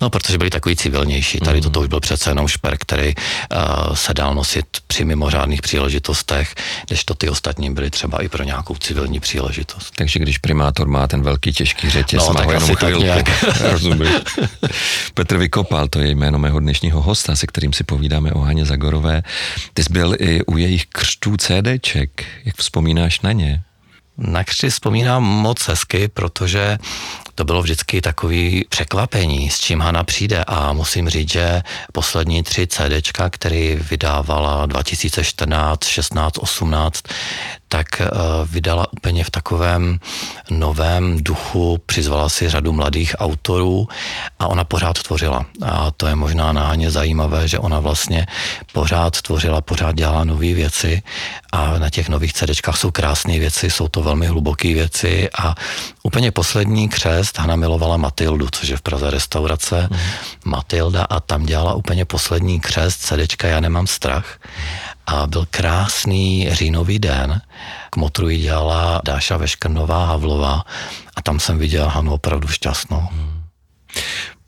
No, 0.00 0.10
protože 0.10 0.38
byli 0.38 0.50
takový 0.50 0.76
civilnější. 0.76 1.38
Tady 1.38 1.58
mm. 1.58 1.62
toto 1.62 1.80
už 1.80 1.86
byl 1.86 2.00
přece 2.00 2.30
jenom 2.30 2.48
šper, 2.48 2.76
který 2.78 3.14
uh, 3.14 3.94
se 3.94 4.14
dal 4.14 4.34
nosit 4.34 4.66
při 4.86 5.04
mimořádných 5.04 5.62
příležitostech, 5.62 6.54
než 6.90 7.04
to 7.04 7.14
ty 7.14 7.28
ostatní 7.28 7.74
byly 7.74 7.90
třeba 7.90 8.22
i 8.22 8.28
pro 8.28 8.44
nějakou 8.44 8.74
civilní 8.74 9.20
příležitost. 9.20 9.92
Takže 9.96 10.18
když 10.18 10.38
primátor 10.38 10.88
má 10.88 11.06
ten 11.06 11.22
velký 11.22 11.52
těžký 11.52 11.90
řetěz, 11.90 12.22
no, 12.28 12.34
má 12.34 12.42
ho 12.42 12.52
jenom 12.52 12.76
chvilku. 12.76 13.30
Rozumím. 13.60 14.12
Petr 15.14 15.36
Vykopal, 15.36 15.88
to 15.88 16.00
je 16.00 16.10
jméno 16.10 16.38
mého 16.38 16.60
dnešního 16.60 17.02
hosta, 17.02 17.36
se 17.36 17.46
kterým 17.46 17.72
si 17.72 17.84
povídáme 17.84 18.32
o 18.32 18.40
Haně 18.40 18.64
Zagorové. 18.64 19.22
Ty 19.74 19.84
jsi 19.84 19.92
byl 19.92 20.16
i 20.18 20.44
u 20.44 20.56
jejich 20.56 20.86
křtů 20.86 21.36
CDček. 21.36 22.24
Jak 22.44 22.56
vzpomínáš 22.56 23.20
na 23.20 23.32
ně? 23.32 23.62
Na 24.20 24.44
křty 24.44 24.70
vzpomínám 24.70 25.22
moc 25.22 25.68
hezky, 25.68 26.08
protože 26.08 26.78
to 27.34 27.44
bylo 27.44 27.62
vždycky 27.62 28.00
takový 28.00 28.64
překvapení, 28.68 29.50
s 29.50 29.60
čím 29.60 29.80
Hana 29.80 30.04
přijde. 30.04 30.44
A 30.46 30.72
musím 30.72 31.08
říct, 31.08 31.32
že 31.32 31.62
poslední 31.92 32.42
tři 32.42 32.66
CDčka, 32.66 33.30
který 33.30 33.78
vydávala 33.90 34.66
2014, 34.66 35.84
16, 35.84 36.38
18, 36.38 37.02
tak 37.68 37.86
uh, 38.00 38.08
vydala 38.50 38.92
úplně 38.92 39.24
v 39.24 39.30
takovém 39.30 39.98
novém 40.50 41.24
duchu, 41.24 41.78
přizvala 41.86 42.28
si 42.28 42.48
řadu 42.48 42.72
mladých 42.72 43.14
autorů 43.18 43.88
a 44.38 44.46
ona 44.46 44.64
pořád 44.64 45.02
tvořila. 45.02 45.46
A 45.62 45.90
to 45.90 46.06
je 46.06 46.14
možná 46.14 46.52
na 46.52 46.66
Haně 46.66 46.90
zajímavé, 46.90 47.48
že 47.48 47.58
ona 47.58 47.80
vlastně 47.80 48.26
pořád 48.72 49.22
tvořila, 49.22 49.60
pořád 49.60 49.94
dělala 49.94 50.24
nové 50.24 50.54
věci. 50.54 51.02
A 51.52 51.78
na 51.78 51.90
těch 51.90 52.08
nových 52.08 52.32
CDčkách 52.32 52.76
jsou 52.76 52.90
krásné 52.90 53.38
věci, 53.38 53.70
jsou 53.70 53.88
to 53.88 54.02
velmi 54.10 54.26
hluboké 54.26 54.74
věci 54.74 55.30
a 55.38 55.54
úplně 56.02 56.30
poslední 56.30 56.88
křest 56.88 57.38
Hana 57.38 57.56
milovala 57.56 57.96
Matildu, 57.96 58.48
což 58.52 58.68
je 58.68 58.76
v 58.76 58.82
Praze 58.82 59.10
restaurace 59.10 59.88
mm. 59.90 59.98
Matilda 60.44 61.04
a 61.04 61.20
tam 61.20 61.46
dělala 61.46 61.74
úplně 61.74 62.04
poslední 62.04 62.60
křest 62.60 63.00
CDčka 63.00 63.48
Já 63.48 63.60
nemám 63.60 63.86
strach 63.86 64.38
a 65.06 65.26
byl 65.26 65.46
krásný 65.50 66.48
říjnový 66.52 66.98
den. 66.98 67.40
K 67.90 67.96
motoru 67.96 68.28
ji 68.28 68.38
dělala 68.38 69.00
Dáša 69.04 69.36
Veškrnová 69.36 70.06
Havlová 70.06 70.64
a 71.16 71.22
tam 71.22 71.40
jsem 71.40 71.58
viděl 71.58 71.88
Hanu 71.88 72.12
opravdu 72.12 72.48
šťastnou. 72.48 73.00
Hmm. 73.12 73.42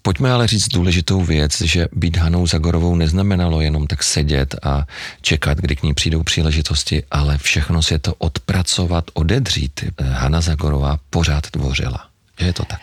Pojďme 0.03 0.33
ale 0.33 0.47
říct 0.47 0.69
důležitou 0.69 1.21
věc, 1.25 1.61
že 1.61 1.89
být 1.93 2.17
Hanou 2.17 2.47
Zagorovou 2.47 2.97
neznamenalo 2.97 3.61
jenom 3.61 3.87
tak 3.87 4.03
sedět 4.03 4.55
a 4.63 4.87
čekat, 5.21 5.59
kdy 5.59 5.77
k 5.77 5.83
ní 5.83 5.95
přijdou 5.95 6.23
příležitosti, 6.23 7.03
ale 7.11 7.39
všechno 7.39 7.83
si 7.83 7.99
to 7.99 8.15
odpracovat, 8.15 9.05
odedřít. 9.15 9.85
Hana 10.01 10.41
Zagorová 10.41 10.99
pořád 11.11 11.51
tvořila. 11.51 12.07
Je 12.41 12.53
to 12.53 12.65
tak? 12.65 12.81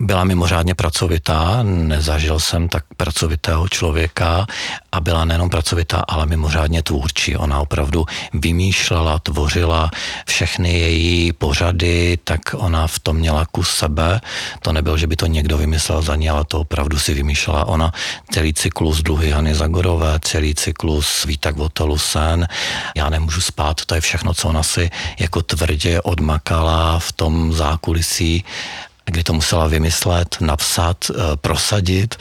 Byla 0.00 0.24
mimořádně 0.24 0.74
pracovitá, 0.74 1.62
nezažil 1.62 2.40
jsem 2.40 2.68
tak 2.68 2.84
pracovitého 2.96 3.68
člověka 3.68 4.46
a 4.92 5.00
byla 5.00 5.24
nejenom 5.24 5.50
pracovitá, 5.50 6.04
ale 6.08 6.26
mimořádně 6.26 6.82
tvůrčí. 6.82 7.36
Ona 7.36 7.60
opravdu 7.60 8.06
vymýšlela, 8.34 9.18
tvořila 9.18 9.90
všechny 10.26 10.78
její 10.78 11.32
pořady, 11.32 12.18
tak 12.24 12.40
ona 12.54 12.86
v 12.86 12.98
tom 12.98 13.16
měla 13.16 13.46
kus 13.46 13.70
sebe. 13.70 14.20
To 14.62 14.72
nebylo, 14.72 14.98
že 14.98 15.06
by 15.06 15.16
to 15.16 15.26
někdo 15.26 15.58
vymyslel 15.58 16.02
za 16.02 16.16
ní, 16.16 16.30
ale 16.30 16.44
to 16.44 16.60
opravdu 16.60 16.98
si 16.98 17.14
vymýšlela 17.14 17.68
ona. 17.68 17.92
Celý 18.30 18.54
cyklus 18.54 19.02
Dluhy 19.02 19.30
Hany 19.30 19.54
Zagorové, 19.54 20.18
celý 20.22 20.54
cyklus 20.54 21.24
Vítak 21.24 21.56
v 21.56 21.68
Sen. 21.96 22.48
Já 22.96 23.10
nemůžu 23.10 23.40
spát, 23.40 23.84
to 23.84 23.94
je 23.94 24.00
všechno, 24.00 24.34
co 24.34 24.48
ona 24.48 24.62
si 24.62 24.90
jako 25.18 25.42
tvrdě 25.42 26.00
odmakala 26.00 26.98
v 26.98 27.12
tom 27.12 27.52
zákulisí 27.52 28.44
kdy 29.10 29.22
to 29.24 29.32
musela 29.32 29.66
vymyslet, 29.66 30.36
napsat, 30.40 31.10
eh, 31.10 31.36
prosadit 31.36 32.14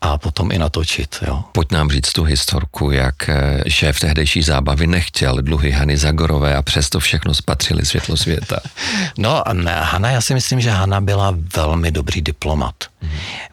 a 0.00 0.18
potom 0.18 0.52
i 0.52 0.58
natočit. 0.58 1.18
Jo. 1.26 1.44
Pojď 1.52 1.72
nám 1.72 1.90
říct 1.90 2.12
tu 2.12 2.24
historku, 2.24 2.90
jak 2.90 3.28
eh, 3.28 3.62
šéf 3.68 4.00
tehdejší 4.00 4.42
zábavy 4.42 4.86
nechtěl 4.86 5.42
dluhy 5.42 5.70
Hany 5.70 5.96
Zagorové 5.96 6.56
a 6.56 6.62
přesto 6.62 7.00
všechno 7.00 7.34
spatřili 7.34 7.86
světlo 7.86 8.16
světa. 8.16 8.60
No, 9.18 9.42
Hana, 9.66 10.10
já 10.10 10.20
si 10.20 10.34
myslím, 10.34 10.60
že 10.60 10.70
Hana 10.70 11.00
byla 11.00 11.34
velmi 11.56 11.90
dobrý 11.90 12.22
diplomat. 12.22 12.74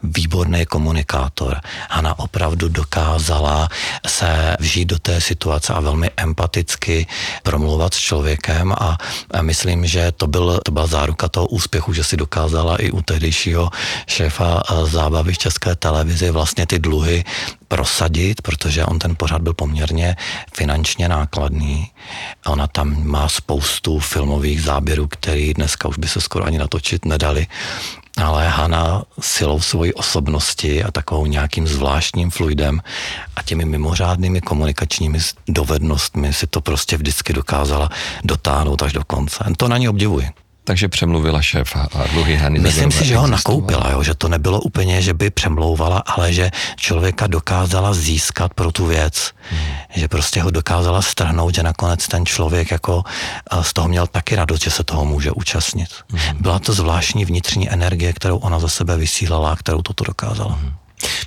Výborný 0.02 0.66
komunikátor. 0.66 1.60
Hana 1.90 2.18
opravdu 2.18 2.68
dokázala 2.68 3.68
se 4.06 4.56
vžít 4.60 4.88
do 4.88 4.98
té 4.98 5.20
situace 5.20 5.72
a 5.74 5.80
velmi 5.80 6.10
empaticky 6.16 7.06
promluvat 7.42 7.94
s 7.94 7.98
člověkem 7.98 8.72
a 8.72 8.98
myslím, 9.40 9.86
že 9.86 10.12
to, 10.12 10.26
byl, 10.26 10.60
to 10.64 10.72
byla 10.72 10.86
záruka 10.86 11.28
toho 11.28 11.46
úspěchu, 11.46 11.92
že 11.92 12.04
si 12.04 12.16
dokázala 12.16 12.76
i 12.76 12.90
u 12.90 13.02
tehdejšího 13.02 13.70
šéfa 14.06 14.62
zábavy 14.84 15.32
v 15.32 15.38
České 15.38 15.74
televizi 15.74 16.30
vlastně 16.30 16.66
ty 16.66 16.78
dluhy 16.78 17.24
prosadit, 17.68 18.42
protože 18.42 18.84
on 18.84 18.98
ten 18.98 19.16
pořad 19.16 19.42
byl 19.42 19.54
poměrně 19.54 20.16
finančně 20.54 21.08
nákladný. 21.08 21.90
Ona 22.46 22.66
tam 22.66 23.06
má 23.06 23.28
spoustu 23.28 23.98
filmových 23.98 24.62
záběrů, 24.62 25.06
které 25.06 25.52
dneska 25.54 25.88
už 25.88 25.98
by 25.98 26.08
se 26.08 26.20
skoro 26.20 26.44
ani 26.44 26.58
natočit 26.58 27.04
nedali 27.04 27.46
ale 28.16 28.48
Hana 28.48 29.02
silou 29.20 29.60
svojí 29.60 29.94
osobnosti 29.94 30.84
a 30.84 30.90
takovou 30.90 31.26
nějakým 31.26 31.66
zvláštním 31.66 32.30
fluidem 32.30 32.82
a 33.36 33.42
těmi 33.42 33.64
mimořádnými 33.64 34.40
komunikačními 34.40 35.18
dovednostmi 35.48 36.32
si 36.32 36.46
to 36.46 36.60
prostě 36.60 36.96
vždycky 36.96 37.32
dokázala 37.32 37.90
dotáhnout 38.24 38.82
až 38.82 38.92
do 38.92 39.04
konce. 39.04 39.44
To 39.56 39.68
na 39.68 39.78
ní 39.78 39.88
obdivuji. 39.88 40.41
Takže 40.64 40.88
přemluvila 40.88 41.42
šéfa 41.42 41.88
a 41.94 42.06
dluhy 42.06 42.36
Hany 42.36 42.58
Myslím 42.58 42.90
si, 42.90 43.04
že 43.04 43.16
ho 43.16 43.26
nakoupila, 43.26 43.90
jo, 43.90 44.02
že 44.02 44.14
to 44.14 44.28
nebylo 44.28 44.60
úplně, 44.60 45.02
že 45.02 45.14
by 45.14 45.30
přemlouvala, 45.30 45.98
ale 45.98 46.32
že 46.32 46.50
člověka 46.76 47.26
dokázala 47.26 47.94
získat 47.94 48.54
pro 48.54 48.72
tu 48.72 48.86
věc, 48.86 49.30
hmm. 49.50 49.60
že 49.94 50.08
prostě 50.08 50.42
ho 50.42 50.50
dokázala 50.50 51.02
strhnout, 51.02 51.54
že 51.54 51.62
nakonec 51.62 52.08
ten 52.08 52.26
člověk 52.26 52.70
jako 52.70 53.02
z 53.62 53.72
toho 53.72 53.88
měl 53.88 54.06
taky 54.06 54.36
radost, 54.36 54.62
že 54.62 54.70
se 54.70 54.84
toho 54.84 55.04
může 55.04 55.30
účastnit. 55.30 55.88
Hmm. 56.10 56.42
Byla 56.42 56.58
to 56.58 56.72
zvláštní 56.72 57.24
vnitřní 57.24 57.70
energie, 57.70 58.12
kterou 58.12 58.36
ona 58.36 58.58
za 58.58 58.68
sebe 58.68 58.96
vysílala, 58.96 59.56
kterou 59.56 59.82
toto 59.82 60.04
dokázala. 60.04 60.54
Hmm. 60.54 60.72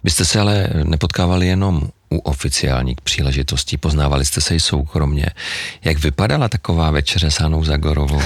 Vy 0.04 0.12
jste 0.12 0.26
se 0.26 0.40
ale 0.40 0.70
nepotkávali 0.84 1.48
jenom 1.48 1.82
u 2.16 2.20
oficiálních 2.20 3.02
příležitostí, 3.02 3.78
poznávali 3.78 4.26
jste 4.26 4.42
se 4.42 4.56
i 4.56 4.60
soukromně. 4.60 5.26
Jak 5.84 5.98
vypadala 5.98 6.50
taková 6.50 6.92
večeře 6.92 7.32
s 7.32 7.40
Hanou 7.40 7.64
Zagorovou? 7.64 8.22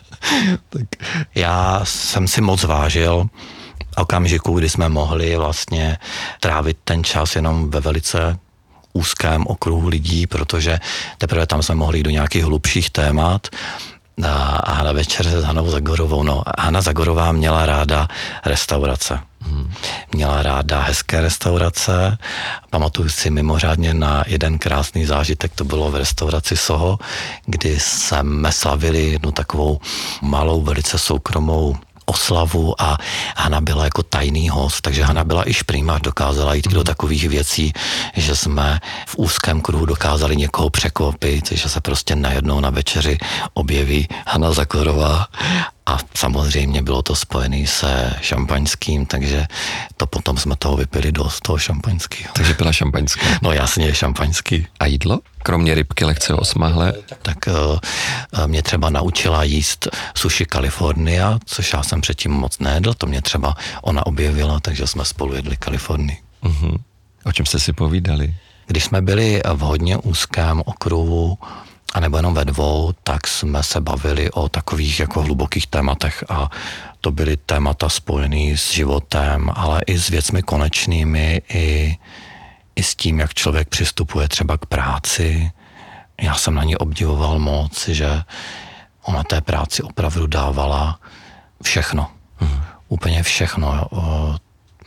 tak 0.68 0.82
já 1.34 1.80
jsem 1.84 2.28
si 2.28 2.40
moc 2.40 2.64
vážil 2.64 3.26
okamžiku, 3.96 4.58
kdy 4.58 4.68
jsme 4.68 4.88
mohli 4.88 5.36
vlastně 5.36 5.98
trávit 6.40 6.76
ten 6.84 7.04
čas 7.04 7.36
jenom 7.36 7.70
ve 7.70 7.80
velice 7.80 8.38
úzkém 8.92 9.46
okruhu 9.46 9.88
lidí, 9.88 10.26
protože 10.26 10.78
teprve 11.18 11.46
tam 11.46 11.62
jsme 11.62 11.74
mohli 11.74 11.98
jít 11.98 12.02
do 12.02 12.10
nějakých 12.10 12.44
hlubších 12.44 12.90
témat 12.90 13.48
a 14.62 14.82
na 14.82 14.92
večer 14.92 15.26
s 15.26 15.44
Hanou 15.44 15.70
Zagorovou. 15.70 16.22
No, 16.22 16.42
Hana 16.58 16.80
Zagorová 16.80 17.32
měla 17.32 17.66
ráda 17.66 18.08
restaurace. 18.44 19.18
Měla 20.12 20.42
ráda 20.42 20.80
hezké 20.80 21.20
restaurace. 21.20 22.18
Pamatuju 22.70 23.08
si 23.08 23.30
mimořádně 23.30 23.94
na 23.94 24.24
jeden 24.26 24.58
krásný 24.58 25.04
zážitek, 25.04 25.52
to 25.54 25.64
bylo 25.64 25.90
v 25.90 25.96
restauraci 25.96 26.56
Soho, 26.56 26.98
kdy 27.46 27.80
jsme 27.80 28.52
slavili 28.52 29.10
jednu 29.10 29.32
takovou 29.32 29.80
malou, 30.22 30.62
velice 30.62 30.98
soukromou 30.98 31.76
oslavu 32.04 32.82
a 32.82 32.98
Hana 33.36 33.60
byla 33.60 33.84
jako 33.84 34.02
tajný 34.02 34.48
host, 34.48 34.80
takže 34.80 35.04
Hana 35.04 35.24
byla 35.24 35.48
i 35.48 35.54
šprýma, 35.54 35.98
dokázala 35.98 36.54
jít 36.54 36.68
do 36.68 36.78
mhm. 36.78 36.86
takových 36.86 37.28
věcí, 37.28 37.72
že 38.16 38.36
jsme 38.36 38.80
v 39.06 39.14
úzkém 39.18 39.60
kruhu 39.60 39.86
dokázali 39.86 40.36
někoho 40.36 40.70
překvapit, 40.70 41.52
že 41.52 41.68
se 41.68 41.80
prostě 41.80 42.16
najednou 42.16 42.60
na 42.60 42.70
večeři 42.70 43.18
objeví 43.54 44.08
Hana 44.26 44.52
Zakorová 44.52 45.26
a 45.86 45.98
samozřejmě 46.14 46.82
bylo 46.82 47.02
to 47.02 47.16
spojené 47.16 47.66
se 47.66 48.12
šampaňským, 48.20 49.06
takže 49.06 49.46
to 49.96 50.06
potom 50.06 50.38
jsme 50.38 50.56
toho 50.56 50.76
vypili 50.76 51.12
dost, 51.12 51.40
toho 51.40 51.58
šampaňského. 51.58 52.32
Takže 52.34 52.54
byla 52.54 52.72
šampaňská. 52.72 53.26
No 53.42 53.52
jasně, 53.52 53.94
šampaňský. 53.94 54.66
A 54.80 54.86
jídlo? 54.86 55.20
Kromě 55.42 55.74
rybky 55.74 56.04
lehce 56.04 56.34
osmahle? 56.34 56.92
Tak 57.22 57.36
uh, 57.46 57.78
mě 58.46 58.62
třeba 58.62 58.90
naučila 58.90 59.44
jíst 59.44 59.88
sushi 60.14 60.46
California, 60.52 61.38
což 61.44 61.72
já 61.72 61.82
jsem 61.82 62.00
předtím 62.00 62.32
moc 62.32 62.58
nejedl, 62.58 62.94
to 62.94 63.06
mě 63.06 63.22
třeba 63.22 63.56
ona 63.82 64.06
objevila, 64.06 64.60
takže 64.60 64.86
jsme 64.86 65.04
spolu 65.04 65.34
jedli 65.34 65.56
Kalifornii. 65.56 66.18
Uh-huh. 66.42 66.78
O 67.24 67.32
čem 67.32 67.46
jste 67.46 67.58
si 67.58 67.72
povídali? 67.72 68.34
Když 68.66 68.84
jsme 68.84 69.02
byli 69.02 69.42
v 69.54 69.58
hodně 69.58 69.96
úzkém 69.96 70.62
okruhu 70.64 71.38
a 71.94 72.00
nebo 72.00 72.16
jenom 72.16 72.34
ve 72.34 72.44
dvou, 72.44 72.92
tak 73.02 73.26
jsme 73.26 73.62
se 73.62 73.80
bavili 73.80 74.30
o 74.30 74.48
takových 74.48 75.00
jako 75.00 75.22
hlubokých 75.22 75.66
tématech 75.66 76.24
a 76.28 76.50
to 77.00 77.10
byly 77.12 77.36
témata 77.36 77.88
spojené 77.88 78.56
s 78.56 78.72
životem, 78.72 79.50
ale 79.54 79.82
i 79.86 79.98
s 79.98 80.08
věcmi 80.08 80.42
konečnými, 80.42 81.42
i, 81.48 81.96
i 82.76 82.82
s 82.82 82.94
tím, 82.94 83.20
jak 83.20 83.34
člověk 83.34 83.68
přistupuje 83.68 84.28
třeba 84.28 84.58
k 84.58 84.66
práci. 84.66 85.50
Já 86.20 86.34
jsem 86.34 86.54
na 86.54 86.64
ní 86.64 86.76
obdivoval 86.76 87.38
moc, 87.38 87.88
že 87.88 88.22
ona 89.02 89.22
té 89.22 89.40
práci 89.40 89.82
opravdu 89.82 90.26
dávala 90.26 90.98
všechno. 91.62 92.10
Hmm. 92.36 92.62
Úplně 92.88 93.22
všechno. 93.22 93.88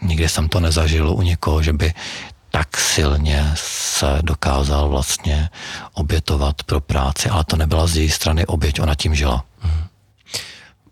Nikdy 0.02 0.30
jsem 0.30 0.50
to 0.50 0.60
nezažil 0.60 1.12
u 1.12 1.22
někoho, 1.22 1.64
že 1.64 1.74
by 1.74 1.94
tak 2.52 2.78
silně 2.78 3.52
se 3.56 4.20
dokázal 4.22 4.90
vlastně 4.90 5.50
obětovat 5.94 6.64
pro 6.64 6.82
práci, 6.82 7.30
ale 7.30 7.44
to 7.44 7.56
nebyla 7.56 7.88
z 7.88 7.98
její 7.98 8.10
strany 8.10 8.46
oběť, 8.46 8.80
ona 8.80 8.96
tím 8.96 9.16
žila. 9.16 9.44
Hmm. 9.60 9.84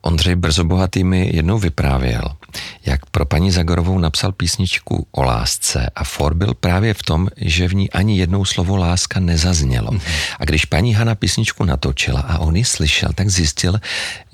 Ondřej 0.02 0.36
Brzobohatý 0.36 1.04
mi 1.04 1.30
jednou 1.36 1.58
vyprávěl, 1.58 2.22
jak 2.86 3.06
pro 3.06 3.26
paní 3.26 3.52
Zagorovou 3.52 4.00
napsal 4.00 4.32
písničku 4.32 5.08
o 5.12 5.24
lásce 5.24 5.89
a 5.96 6.04
for 6.04 6.34
byl 6.34 6.54
právě 6.54 6.94
v 6.94 7.04
tom, 7.04 7.28
že 7.38 7.68
v 7.68 7.76
ní 7.76 7.91
ani 7.91 8.20
jednou 8.20 8.46
slovo 8.46 8.78
láska 8.78 9.20
nezaznělo. 9.20 9.91
A 10.39 10.46
když 10.46 10.65
paní 10.65 10.94
Hana 10.94 11.15
písničku 11.15 11.63
natočila 11.65 12.22
a 12.22 12.39
on 12.39 12.56
ji 12.56 12.65
slyšel, 12.65 13.10
tak 13.15 13.30
zjistil, 13.30 13.80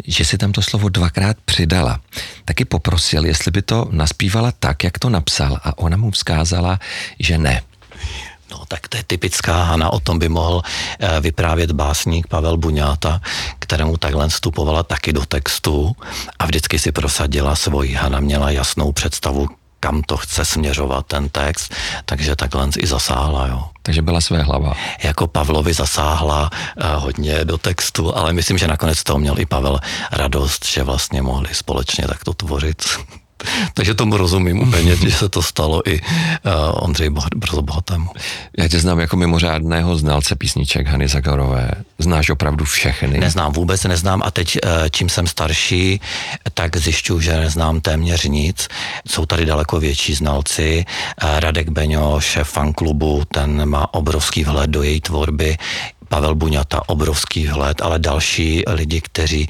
že 0.07 0.25
si 0.25 0.37
tam 0.37 0.51
to 0.51 0.61
slovo 0.61 0.89
dvakrát 0.89 1.37
přidala. 1.45 1.99
Taky 2.45 2.65
poprosil, 2.65 3.25
jestli 3.25 3.51
by 3.51 3.61
to 3.61 3.87
naspívala 3.91 4.51
tak, 4.59 4.83
jak 4.83 4.99
to 4.99 5.09
napsal 5.09 5.59
a 5.63 5.77
ona 5.77 5.97
mu 5.97 6.11
vzkázala, 6.11 6.79
že 7.19 7.37
ne, 7.37 7.61
No 8.51 8.63
tak 8.67 8.87
to 8.87 8.97
je 8.97 9.03
typická 9.03 9.63
Hana, 9.63 9.89
o 9.93 9.99
tom 9.99 10.19
by 10.19 10.29
mohl 10.29 10.61
eh, 10.99 11.21
vyprávět 11.21 11.71
básník 11.71 12.27
Pavel 12.27 12.57
Buňáta, 12.57 13.21
kterému 13.59 13.97
takhle 13.97 14.29
vstupovala 14.29 14.83
taky 14.83 15.13
do 15.13 15.25
textu 15.25 15.95
a 16.39 16.45
vždycky 16.45 16.79
si 16.79 16.91
prosadila 16.91 17.55
svoji. 17.55 17.93
Hana 17.93 18.19
měla 18.19 18.51
jasnou 18.51 18.91
představu, 18.91 19.47
kam 19.79 20.01
to 20.01 20.17
chce 20.17 20.45
směřovat 20.45 21.05
ten 21.05 21.29
text, 21.29 21.73
takže 22.05 22.35
takhle 22.35 22.69
i 22.77 22.87
zasáhla, 22.87 23.47
jo. 23.47 23.63
Takže 23.81 24.01
byla 24.01 24.21
své 24.21 24.43
hlava. 24.43 24.73
Jako 25.03 25.27
Pavlovi 25.27 25.73
zasáhla 25.73 26.49
uh, 26.49 27.03
hodně 27.03 27.45
do 27.45 27.57
textu, 27.57 28.17
ale 28.17 28.33
myslím, 28.33 28.57
že 28.57 28.67
nakonec 28.67 29.03
toho 29.03 29.19
měl 29.19 29.39
i 29.39 29.45
Pavel 29.45 29.79
radost, 30.11 30.65
že 30.65 30.83
vlastně 30.83 31.21
mohli 31.21 31.55
společně 31.55 32.07
takto 32.07 32.33
tvořit. 32.33 32.83
Takže 33.73 33.93
tomu 33.93 34.17
rozumím 34.17 34.59
úplně, 34.59 34.95
že 34.95 35.11
se 35.11 35.29
to 35.29 35.41
stalo 35.41 35.89
i 35.89 36.01
uh, 36.01 36.51
Ondřej 36.73 37.09
Brzobohatému. 37.35 38.09
Já 38.57 38.67
tě 38.67 38.79
znám 38.79 38.99
jako 38.99 39.17
mimořádného 39.17 39.97
znalce 39.97 40.35
písniček 40.35 40.87
Hany 40.87 41.07
Zagarové. 41.07 41.71
Znáš 41.99 42.29
opravdu 42.29 42.65
všechny? 42.65 43.19
Neznám, 43.19 43.53
vůbec 43.53 43.83
neznám 43.83 44.21
a 44.25 44.31
teď, 44.31 44.57
uh, 44.65 44.71
čím 44.91 45.09
jsem 45.09 45.27
starší, 45.27 46.01
tak 46.53 46.77
zjišťuju, 46.77 47.19
že 47.19 47.39
neznám 47.39 47.81
téměř 47.81 48.23
nic. 48.25 48.67
Jsou 49.07 49.25
tady 49.25 49.45
daleko 49.45 49.79
větší 49.79 50.13
znalci. 50.13 50.85
Uh, 51.23 51.39
Radek 51.39 51.69
Beňo, 51.69 52.19
šéf 52.19 52.47
fanklubu, 52.49 53.23
ten 53.33 53.69
má 53.69 53.93
obrovský 53.93 54.43
vhled 54.43 54.69
do 54.69 54.83
její 54.83 55.01
tvorby. 55.01 55.57
Pavel 56.11 56.35
Buňata, 56.35 56.81
obrovský 56.89 57.47
vhled, 57.47 57.81
ale 57.81 57.99
další 57.99 58.63
lidi, 58.67 59.01
kteří 59.01 59.47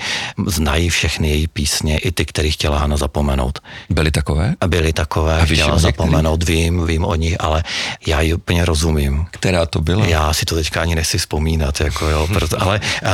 znají 0.47 0.89
všechny 0.89 1.29
její 1.29 1.47
písně, 1.47 1.97
i 1.97 2.11
ty, 2.11 2.25
který 2.25 2.51
chtěla 2.51 2.77
Hana 2.77 2.97
zapomenout. 2.97 3.59
Byly 3.89 4.11
takové? 4.11 4.53
Byly 4.67 4.93
takové, 4.93 5.41
a 5.41 5.45
chtěla 5.45 5.77
zapomenout, 5.77 6.43
vím, 6.43 6.85
vím 6.85 7.05
o 7.05 7.15
nich, 7.15 7.35
ale 7.39 7.63
já 8.07 8.21
ji 8.21 8.33
úplně 8.33 8.65
rozumím. 8.65 9.25
Která 9.31 9.65
to 9.65 9.81
byla? 9.81 10.05
Já 10.05 10.33
si 10.33 10.45
to 10.45 10.55
teďka 10.55 10.81
ani 10.81 10.95
nechci 10.95 11.17
vzpomínat, 11.17 11.81
jako 11.81 12.07
jo, 12.07 12.27
proto, 12.33 12.61
ale 12.61 12.79
uh, 12.79 13.09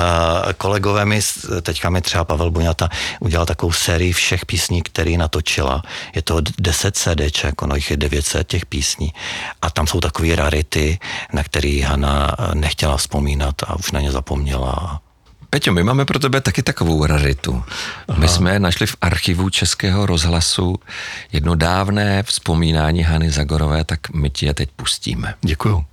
kolegové 0.58 1.06
mi, 1.06 1.20
teďka 1.62 1.90
mi 1.90 2.02
třeba 2.02 2.26
Pavel 2.26 2.52
Buňata 2.52 2.90
udělal 3.20 3.46
takovou 3.46 3.72
sérii 3.72 4.14
všech 4.14 4.46
písní, 4.46 4.82
které 4.82 5.12
natočila. 5.18 5.84
Je 6.16 6.22
to 6.22 6.42
10 6.60 6.98
CDček, 6.98 7.62
ono 7.62 7.76
jich 7.76 7.92
je 7.92 7.98
900 7.98 8.48
těch 8.48 8.66
písní 8.66 9.14
a 9.62 9.70
tam 9.70 9.88
jsou 9.88 10.00
takové 10.00 10.36
rarity, 10.36 11.00
na 11.34 11.44
které 11.44 11.82
Hana 11.86 12.36
nechtěla 12.54 12.98
vzpomínat 12.98 13.37
vzpomínat 13.38 13.56
a 13.68 13.76
už 13.76 13.92
na 13.92 14.02
ně 14.02 14.12
zapomněla. 14.12 15.02
Peťo, 15.50 15.74
my 15.74 15.84
máme 15.84 16.06
pro 16.06 16.20
tebe 16.20 16.42
taky 16.42 16.64
takovou 16.64 17.06
raritu. 17.06 17.64
Aha. 18.08 18.20
My 18.20 18.28
jsme 18.28 18.60
našli 18.60 18.88
v 18.88 18.96
archivu 19.02 19.50
Českého 19.50 20.06
rozhlasu 20.06 20.76
jedno 21.32 21.56
dávné 21.56 22.24
vzpomínání 22.24 23.04
Hany 23.04 23.30
Zagorové, 23.30 23.84
tak 23.84 24.00
my 24.14 24.30
ti 24.30 24.46
je 24.46 24.54
teď 24.54 24.70
pustíme. 24.76 25.34
Děkuju. 25.42 25.86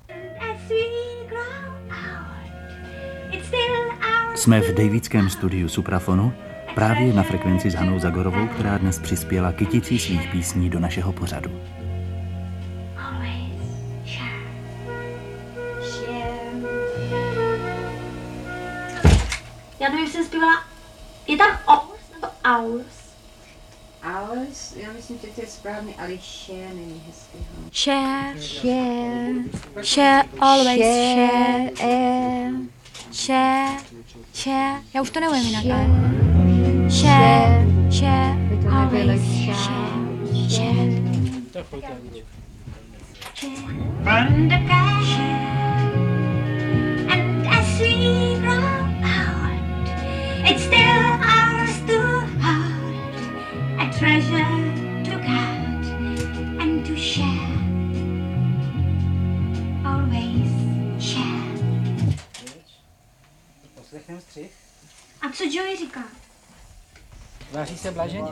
Jsme 4.35 4.61
v 4.61 4.75
Davidském 4.75 5.31
studiu 5.31 5.69
Suprafonu, 5.69 6.33
právě 6.75 7.13
na 7.13 7.23
frekvenci 7.23 7.71
s 7.71 7.75
Hanou 7.75 7.99
Zagorovou, 7.99 8.47
která 8.47 8.79
dnes 8.79 8.99
přispěla 8.99 9.53
kyticí 9.53 9.99
svých 9.99 10.29
písní 10.33 10.71
do 10.71 10.81
našeho 10.81 11.13
pořadu. 11.13 11.51
Správně, 25.65 25.95
ale 25.99 26.19
share 26.19 26.75
není 26.75 27.03
hezký. 27.07 27.39
Share, 27.73 28.41
Share. 28.41 29.35
share, 29.83 30.25
always 30.41 30.79
share, 30.79 31.71
Share. 31.77 32.53
share, 33.13 33.79
share, 34.35 34.81
já 34.95 35.03
už 35.03 35.11
to 35.11 35.21
neumím 35.21 35.45
jinak, 35.45 35.65
ale 35.65 35.87
share, 36.91 37.67
share, 37.91 38.37
always 38.71 39.23
share, 39.45 39.57
share. 40.49 41.05
From 44.03 44.49
the 44.49 44.59
cash 44.69 45.64
A 65.21 65.33
co 65.33 65.45
Joey 65.45 65.77
říká? 65.77 66.03
Váří 67.53 67.79
se 67.79 67.91
blaženě. 67.91 68.29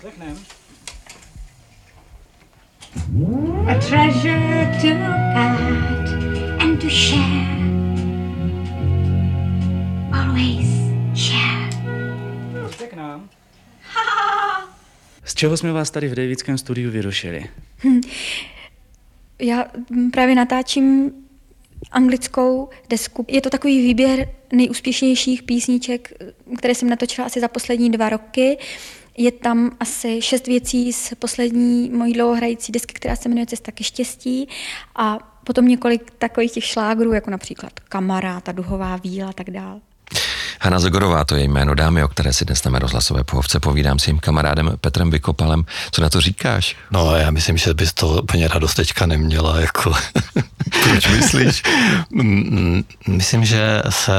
Slychnem. 0.00 0.38
A 3.68 3.74
treasure 3.74 4.78
to 4.80 4.88
guard 5.34 6.08
and 6.62 6.80
to 6.80 6.88
share. 6.88 7.58
Always 10.12 10.68
share. 11.14 11.68
K 12.90 12.92
nám. 12.94 13.28
Z 15.24 15.34
čeho 15.34 15.56
jsme 15.56 15.72
vás 15.72 15.90
tady 15.90 16.08
v 16.08 16.14
Davidském 16.14 16.58
studiu 16.58 16.90
vyrušili? 16.90 17.46
Já 19.38 19.64
mm, 19.90 20.10
právě 20.10 20.34
natáčím 20.34 21.12
anglickou 21.90 22.68
desku. 22.88 23.24
Je 23.28 23.40
to 23.40 23.50
takový 23.50 23.82
výběr 23.82 24.28
nejúspěšnějších 24.52 25.42
písniček, 25.42 26.12
které 26.58 26.74
jsem 26.74 26.88
natočila 26.88 27.26
asi 27.26 27.40
za 27.40 27.48
poslední 27.48 27.90
dva 27.90 28.08
roky. 28.08 28.58
Je 29.16 29.32
tam 29.32 29.76
asi 29.80 30.22
šest 30.22 30.46
věcí 30.46 30.92
z 30.92 31.14
poslední 31.18 31.90
mojí 31.90 32.12
dlouhohrající 32.12 32.72
desky, 32.72 32.94
která 32.94 33.16
se 33.16 33.28
jmenuje 33.28 33.46
Cesta 33.46 33.72
ke 33.72 33.84
štěstí 33.84 34.48
a 34.96 35.18
potom 35.44 35.68
několik 35.68 36.10
takových 36.18 36.52
těch 36.52 36.64
šlágrů, 36.64 37.12
jako 37.12 37.30
například 37.30 37.80
Kamarád 37.80 38.48
a 38.48 38.52
Duhová 38.52 38.96
víla 38.96 39.28
a 39.28 39.32
tak 39.32 39.50
dál. 39.50 39.80
Hana 40.60 40.78
Zagorová, 40.78 41.24
to 41.24 41.36
je 41.36 41.44
jméno 41.44 41.74
dámy, 41.74 42.04
o 42.04 42.08
které 42.08 42.32
si 42.32 42.44
dnes 42.44 42.64
na 42.64 42.78
rozhlasové 42.78 43.24
pohovce 43.24 43.60
povídám 43.60 43.98
s 43.98 44.06
jejím 44.06 44.18
kamarádem 44.18 44.72
Petrem 44.80 45.10
Vykopalem. 45.10 45.64
Co 45.90 46.02
na 46.02 46.08
to 46.08 46.20
říkáš? 46.20 46.76
No 46.90 47.16
já 47.16 47.30
myslím, 47.30 47.56
že 47.56 47.74
bys 47.74 47.92
to 47.92 48.08
úplně 48.08 48.48
radost 48.48 48.74
teďka 48.74 49.06
neměla. 49.06 49.60
Jako. 49.60 49.94
Proč 50.82 51.08
myslíš? 51.08 51.62
Myslím, 53.08 53.44
že 53.44 53.82
se 53.90 54.12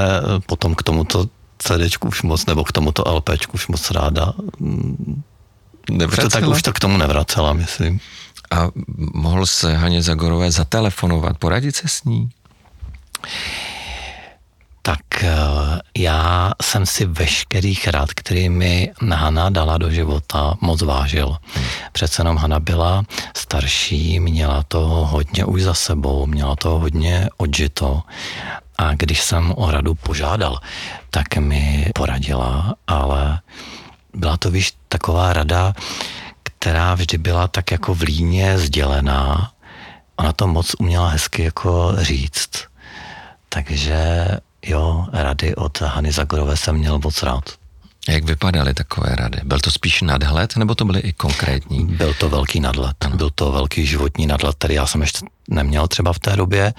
potom 0.46 0.76
k 0.76 0.84
tomuto 0.84 1.26
CDčku 1.58 2.08
už 2.08 2.22
moc, 2.22 2.46
nebo 2.46 2.64
k 2.64 2.72
tomuto 2.72 3.04
LPčku 3.08 3.52
už 3.54 3.68
moc 3.68 3.92
ráda 3.92 4.34
mm, 4.60 5.24
už 5.90 5.96
to, 5.96 5.96
tak 5.96 5.98
Nevracela? 5.98 6.48
už 6.48 6.62
to 6.62 6.74
k 6.74 6.80
tomu 6.80 6.98
nevracela, 6.98 7.54
myslím. 7.54 8.00
A 8.52 8.68
mohl 9.14 9.46
se 9.46 9.76
Haně 9.76 10.02
Zagorové 10.02 10.52
zatelefonovat, 10.52 11.38
poradit 11.38 11.76
se 11.76 11.88
s 11.88 12.04
ní? 12.04 12.30
Tak 14.90 15.24
eh, 15.24 15.38
já 15.98 16.52
jsem 16.62 16.86
si 16.86 17.06
veškerých 17.06 17.88
rád, 17.88 18.14
který 18.14 18.50
mi 18.50 18.92
Hana 19.14 19.50
dala 19.50 19.78
do 19.78 19.92
života, 19.92 20.54
moc 20.62 20.82
vážil. 20.82 21.38
Přece 21.92 22.22
jenom 22.22 22.38
Hana 22.38 22.60
byla 22.60 23.04
starší, 23.38 24.20
měla 24.20 24.64
to 24.64 24.80
hodně 24.88 25.46
už 25.46 25.62
za 25.62 25.74
sebou, 25.74 26.26
měla 26.26 26.56
to 26.56 26.70
hodně 26.80 27.30
odžito. 27.38 28.02
A 28.78 28.94
když 28.94 29.22
jsem 29.22 29.54
o 29.58 29.72
radu 29.72 29.96
požádal, 29.96 30.60
tak 31.10 31.38
mi 31.38 31.92
poradila, 31.96 32.76
ale 32.88 33.40
byla 34.14 34.38
to, 34.38 34.52
víš, 34.52 34.74
taková 34.88 35.34
rada, 35.34 35.74
která 36.44 36.94
vždy 36.96 37.18
byla 37.18 37.48
tak 37.48 37.72
jako 37.72 37.94
v 37.94 38.02
líně 38.02 38.58
sdělená. 38.58 39.52
Ona 40.16 40.34
to 40.34 40.48
moc 40.48 40.76
uměla 40.80 41.08
hezky 41.10 41.44
jako 41.44 41.94
říct. 41.98 42.50
Takže 43.50 44.28
jo, 44.66 45.06
rady 45.14 45.56
od 45.56 45.82
Hany 45.82 46.12
Zagorové 46.12 46.58
jsem 46.58 46.76
měl 46.76 47.00
moc 47.00 47.24
rád. 47.24 47.44
Jak 48.10 48.24
vypadaly 48.24 48.74
takové 48.74 49.16
rady? 49.16 49.42
Byl 49.44 49.60
to 49.60 49.72
spíš 49.72 50.02
nadhled, 50.02 50.58
nebo 50.58 50.76
to 50.76 50.86
byly 50.86 51.00
i 51.00 51.14
konkrétní? 51.14 51.86
Byl 51.86 52.14
to 52.14 52.30
velký 52.30 52.60
nadlet, 52.60 52.96
byl 53.16 53.30
to 53.30 53.52
velký 53.52 53.86
životní 53.86 54.28
nadlet, 54.28 54.56
který 54.56 54.74
já 54.74 54.88
jsem 54.88 55.02
ještě 55.02 55.26
neměl 55.50 55.88
třeba 55.88 56.14
v 56.14 56.20
té 56.20 56.36
době 56.36 56.74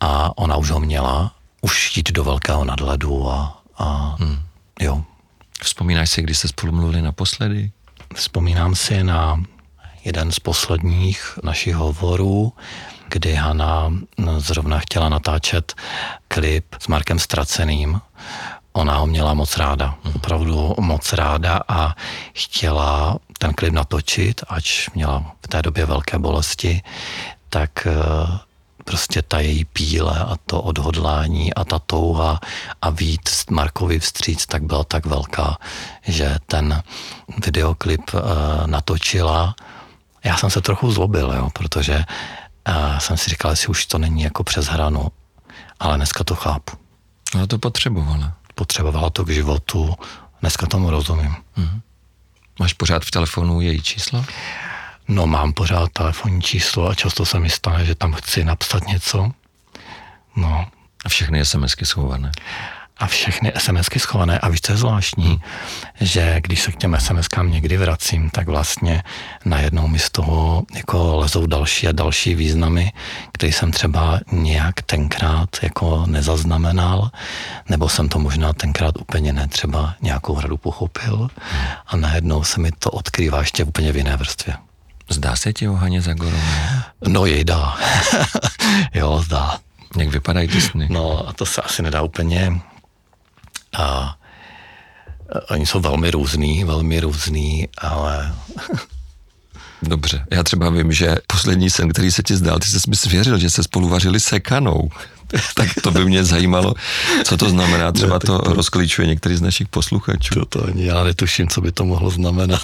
a 0.00 0.38
ona 0.38 0.56
už 0.56 0.70
ho 0.70 0.80
měla, 0.80 1.34
už 1.60 1.96
jít 1.96 2.12
do 2.12 2.24
velkého 2.24 2.64
nadhledu 2.64 3.30
a, 3.30 3.62
a 3.78 4.16
hmm. 4.20 4.38
jo. 4.80 5.02
Vzpomínáš 5.62 6.10
si, 6.10 6.22
kdy 6.22 6.34
jste 6.34 6.48
spolu 6.48 6.72
mluvili 6.72 7.02
naposledy? 7.02 7.70
Vzpomínám 8.14 8.74
si 8.74 9.04
na 9.04 9.42
jeden 10.04 10.32
z 10.32 10.38
posledních 10.38 11.38
našich 11.42 11.74
hovorů, 11.74 12.52
kdy 13.12 13.34
Hana 13.34 13.92
zrovna 14.38 14.78
chtěla 14.78 15.08
natáčet 15.08 15.74
klip 16.28 16.64
s 16.78 16.88
Markem 16.88 17.18
Straceným. 17.18 18.00
Ona 18.72 18.96
ho 18.96 19.06
měla 19.06 19.34
moc 19.34 19.56
ráda, 19.56 19.94
opravdu 20.14 20.74
moc 20.80 21.12
ráda 21.12 21.60
a 21.68 21.94
chtěla 22.32 23.18
ten 23.38 23.54
klip 23.54 23.74
natočit, 23.74 24.40
ač 24.48 24.88
měla 24.94 25.24
v 25.44 25.48
té 25.48 25.62
době 25.62 25.86
velké 25.86 26.18
bolesti, 26.18 26.82
tak 27.48 27.86
eh, 27.86 27.92
prostě 28.84 29.22
ta 29.22 29.40
její 29.40 29.64
píle 29.64 30.18
a 30.18 30.36
to 30.46 30.62
odhodlání 30.62 31.54
a 31.54 31.64
ta 31.64 31.78
touha 31.78 32.40
a 32.82 32.90
víc 32.90 33.46
Markovi 33.50 33.98
vstříc 33.98 34.46
tak 34.46 34.62
byla 34.62 34.84
tak 34.84 35.06
velká, 35.06 35.58
že 36.02 36.36
ten 36.46 36.82
videoklip 37.44 38.14
uh, 38.14 38.20
natočila. 38.66 39.54
Já 40.24 40.36
jsem 40.36 40.50
se 40.50 40.60
trochu 40.60 40.92
zlobil, 40.92 41.32
jo, 41.36 41.48
protože 41.52 42.04
uh, 42.68 42.98
jsem 42.98 43.16
si 43.16 43.30
říkal, 43.30 43.50
jestli 43.50 43.68
už 43.68 43.86
to 43.86 43.98
není 43.98 44.22
jako 44.22 44.44
přes 44.44 44.66
hranu, 44.66 45.08
ale 45.80 45.96
dneska 45.96 46.24
to 46.24 46.34
chápu. 46.34 46.76
Ale 47.34 47.46
to 47.46 47.58
potřebovala. 47.58 48.32
Potřebovala 48.54 49.10
to 49.10 49.24
k 49.24 49.30
životu, 49.30 49.94
dneska 50.40 50.66
tomu 50.66 50.90
rozumím. 50.90 51.36
Máš 52.60 52.72
pořád 52.72 53.04
v 53.04 53.10
telefonu 53.10 53.60
její 53.60 53.82
číslo? 53.82 54.24
No 55.08 55.26
mám 55.26 55.52
pořád 55.52 55.92
telefonní 55.92 56.42
číslo 56.42 56.88
a 56.88 56.94
často 56.94 57.26
se 57.26 57.38
mi 57.38 57.50
stane, 57.50 57.84
že 57.84 57.94
tam 57.94 58.12
chci 58.12 58.44
napsat 58.44 58.86
něco. 58.86 59.30
No, 60.36 60.66
A 61.04 61.08
všechny 61.08 61.44
SMSky 61.44 61.86
schované. 61.86 62.32
A 63.02 63.06
všechny 63.06 63.52
SMSky 63.58 64.00
schované. 64.00 64.38
A 64.38 64.48
víš, 64.48 64.60
co 64.60 64.72
je 64.72 64.78
zvláštní? 64.78 65.26
Hmm. 65.26 65.38
Že 66.00 66.40
když 66.40 66.62
se 66.62 66.72
k 66.72 66.76
těm 66.76 66.96
SMSkám 66.98 67.50
někdy 67.50 67.76
vracím, 67.76 68.30
tak 68.30 68.46
vlastně 68.48 69.02
najednou 69.44 69.88
mi 69.88 69.98
z 69.98 70.10
toho 70.10 70.62
jako 70.74 71.16
lezou 71.16 71.46
další 71.46 71.88
a 71.88 71.92
další 71.92 72.34
významy, 72.34 72.92
které 73.32 73.52
jsem 73.52 73.72
třeba 73.72 74.20
nějak 74.32 74.82
tenkrát 74.82 75.48
jako 75.62 76.04
nezaznamenal, 76.06 77.10
nebo 77.68 77.88
jsem 77.88 78.08
to 78.08 78.18
možná 78.18 78.52
tenkrát 78.52 78.96
úplně 79.00 79.32
ne 79.32 79.48
třeba 79.48 79.94
nějakou 80.02 80.40
radu 80.40 80.56
pochopil 80.56 81.28
a 81.86 81.96
najednou 81.96 82.44
se 82.44 82.60
mi 82.60 82.70
to 82.78 82.90
odkrývá 82.90 83.38
ještě 83.38 83.64
úplně 83.64 83.92
v 83.92 83.96
jiné 83.96 84.16
vrstvě. 84.16 84.54
Zdá 85.10 85.36
se 85.36 85.52
ti 85.52 85.68
o 85.68 85.72
Haně 85.72 86.02
Zagorové? 86.02 86.82
No 87.08 87.26
jej 87.26 87.44
dá. 87.44 87.76
jo, 88.94 89.22
zdá. 89.24 89.58
Jak 89.96 90.08
vypadají 90.08 90.48
ty 90.48 90.60
sny? 90.60 90.86
No 90.90 91.28
a 91.28 91.32
to 91.32 91.46
se 91.46 91.62
asi 91.62 91.82
nedá 91.82 92.02
úplně. 92.02 92.52
A, 93.78 94.16
oni 95.50 95.66
jsou 95.66 95.80
velmi 95.80 96.10
různý, 96.10 96.64
velmi 96.64 97.00
různý, 97.00 97.68
ale 97.78 98.34
Dobře, 99.82 100.24
já 100.30 100.42
třeba 100.42 100.70
vím, 100.70 100.92
že 100.92 101.16
poslední 101.26 101.70
sen, 101.70 101.88
který 101.88 102.10
se 102.10 102.22
ti 102.22 102.36
zdál, 102.36 102.58
ty 102.58 102.66
jsi 102.66 102.90
mi 102.90 102.96
svěřil, 102.96 103.38
že 103.38 103.50
se 103.50 103.62
spolu 103.62 103.88
vařili 103.88 104.20
sekanou. 104.20 104.90
tak 105.54 105.68
to 105.82 105.90
by 105.90 106.04
mě 106.04 106.24
zajímalo, 106.24 106.74
co 107.24 107.36
to 107.36 107.50
znamená. 107.50 107.92
Třeba 107.92 108.18
to, 108.18 108.38
to 108.38 108.54
rozklíčuje 108.54 109.08
některý 109.08 109.36
z 109.36 109.40
našich 109.40 109.68
posluchačů. 109.68 110.34
To, 110.34 110.46
to 110.46 110.64
ani 110.66 110.84
já 110.84 111.04
netuším, 111.04 111.48
co 111.48 111.60
by 111.60 111.72
to 111.72 111.84
mohlo 111.84 112.10
znamenat. 112.10 112.62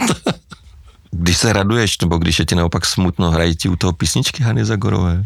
když 1.11 1.37
se 1.37 1.53
raduješ, 1.53 2.01
nebo 2.01 2.19
když 2.19 2.39
je 2.39 2.45
ti 2.45 2.55
naopak 2.55 2.87
smutno, 2.87 3.31
hrají 3.31 3.57
ti 3.57 3.69
u 3.69 3.77
toho 3.77 3.93
písničky 3.93 4.43
Hany 4.43 4.65
Zagorové? 4.65 5.25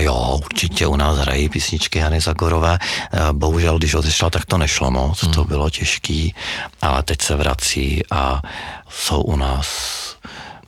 Jo, 0.00 0.40
určitě 0.44 0.86
u 0.86 0.96
nás 0.96 1.18
hrají 1.18 1.48
písničky 1.48 1.98
Hany 1.98 2.20
Zagorové. 2.20 2.78
Eh, 2.80 3.18
bohužel, 3.32 3.78
když 3.78 3.94
odešla, 3.94 4.30
tak 4.30 4.46
to 4.46 4.58
nešlo 4.58 4.90
moc, 4.90 5.22
hmm. 5.22 5.32
to 5.32 5.44
bylo 5.44 5.70
těžký, 5.70 6.34
ale 6.82 7.02
teď 7.02 7.22
se 7.22 7.36
vrací 7.36 8.02
a 8.10 8.42
jsou 8.88 9.22
u 9.22 9.36
nás 9.36 9.66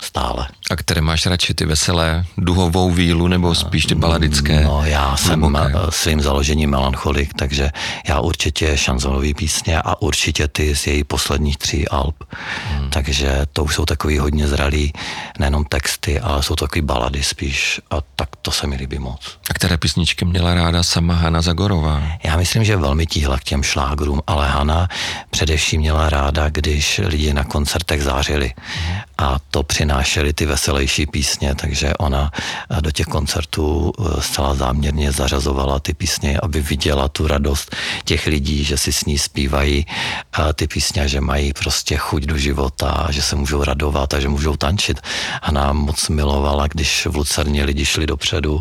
stále. 0.02 0.48
A 0.70 0.76
které 0.76 1.00
máš 1.00 1.26
radši, 1.26 1.54
ty 1.54 1.64
veselé, 1.66 2.24
duhovou 2.38 2.90
vílu 2.90 3.28
nebo 3.28 3.54
spíš 3.54 3.86
ty 3.86 3.94
baladické? 3.94 4.64
No 4.64 4.82
já 4.84 5.16
jsem 5.16 5.40
hluboké. 5.40 5.72
svým 5.90 6.20
založením 6.20 6.70
melancholik, 6.70 7.34
takže 7.34 7.70
já 8.08 8.20
určitě 8.20 8.76
šanzonový 8.76 9.34
písně 9.34 9.82
a 9.82 10.02
určitě 10.02 10.48
ty 10.48 10.76
z 10.76 10.86
její 10.86 11.04
posledních 11.04 11.56
tří 11.56 11.88
alb. 11.88 12.24
Hmm. 12.70 12.90
Takže 12.90 13.46
to 13.52 13.64
už 13.64 13.74
jsou 13.74 13.84
takový 13.84 14.18
hodně 14.18 14.48
zralý, 14.48 14.92
nejenom 15.38 15.64
texty, 15.64 16.20
ale 16.20 16.42
jsou 16.42 16.54
to 16.54 16.64
takový 16.64 16.82
balady 16.82 17.22
spíš 17.22 17.80
a 17.90 17.96
tak 18.16 18.28
to 18.42 18.50
se 18.50 18.66
mi 18.66 18.76
líbí 18.76 18.98
moc. 18.98 19.38
A 19.50 19.54
které 19.54 19.76
písničky 19.76 20.24
měla 20.24 20.54
ráda 20.54 20.82
sama 20.82 21.14
Hana 21.14 21.42
Zagorová? 21.42 22.02
Já 22.24 22.36
myslím, 22.36 22.64
že 22.64 22.76
velmi 22.76 23.06
tíhla 23.06 23.38
k 23.38 23.44
těm 23.44 23.62
šlágrům, 23.62 24.22
ale 24.26 24.48
Hana 24.48 24.88
především 25.30 25.80
měla 25.80 26.08
ráda, 26.08 26.48
když 26.48 27.00
lidi 27.04 27.34
na 27.34 27.44
koncertech 27.44 28.02
zářili. 28.02 28.52
Hmm. 28.56 28.96
A 29.18 29.36
to 29.50 29.62
přinášeli 29.62 30.32
ty 30.32 30.46
veselější 30.56 31.06
písně, 31.06 31.54
takže 31.54 31.94
ona 32.00 32.32
eh, 32.32 32.80
do 32.80 32.90
těch 32.90 33.06
koncertů 33.06 33.92
eh, 33.92 34.22
zcela 34.22 34.54
záměrně 34.54 35.12
zařazovala 35.12 35.78
ty 35.78 35.92
písně, 35.94 36.40
aby 36.40 36.60
viděla 36.60 37.08
tu 37.08 37.28
radost 37.28 37.76
těch 38.04 38.26
lidí, 38.26 38.64
že 38.64 38.76
si 38.76 38.92
s 38.92 39.04
ní 39.04 39.18
zpívají 39.18 39.86
eh, 39.86 40.52
ty 40.52 40.64
písně, 40.66 41.08
že 41.08 41.20
mají 41.20 41.52
prostě 41.52 41.96
chuť 41.96 42.22
do 42.24 42.36
života, 42.40 43.08
že 43.12 43.22
se 43.22 43.36
můžou 43.36 43.64
radovat 43.64 44.14
a 44.14 44.20
že 44.20 44.28
můžou 44.28 44.56
tančit. 44.56 44.96
A 45.42 45.52
nám 45.52 45.76
moc 45.76 46.08
milovala, 46.08 46.66
když 46.66 47.06
v 47.06 47.16
Lucerně 47.16 47.64
lidi 47.64 47.84
šli 47.84 48.06
dopředu 48.06 48.60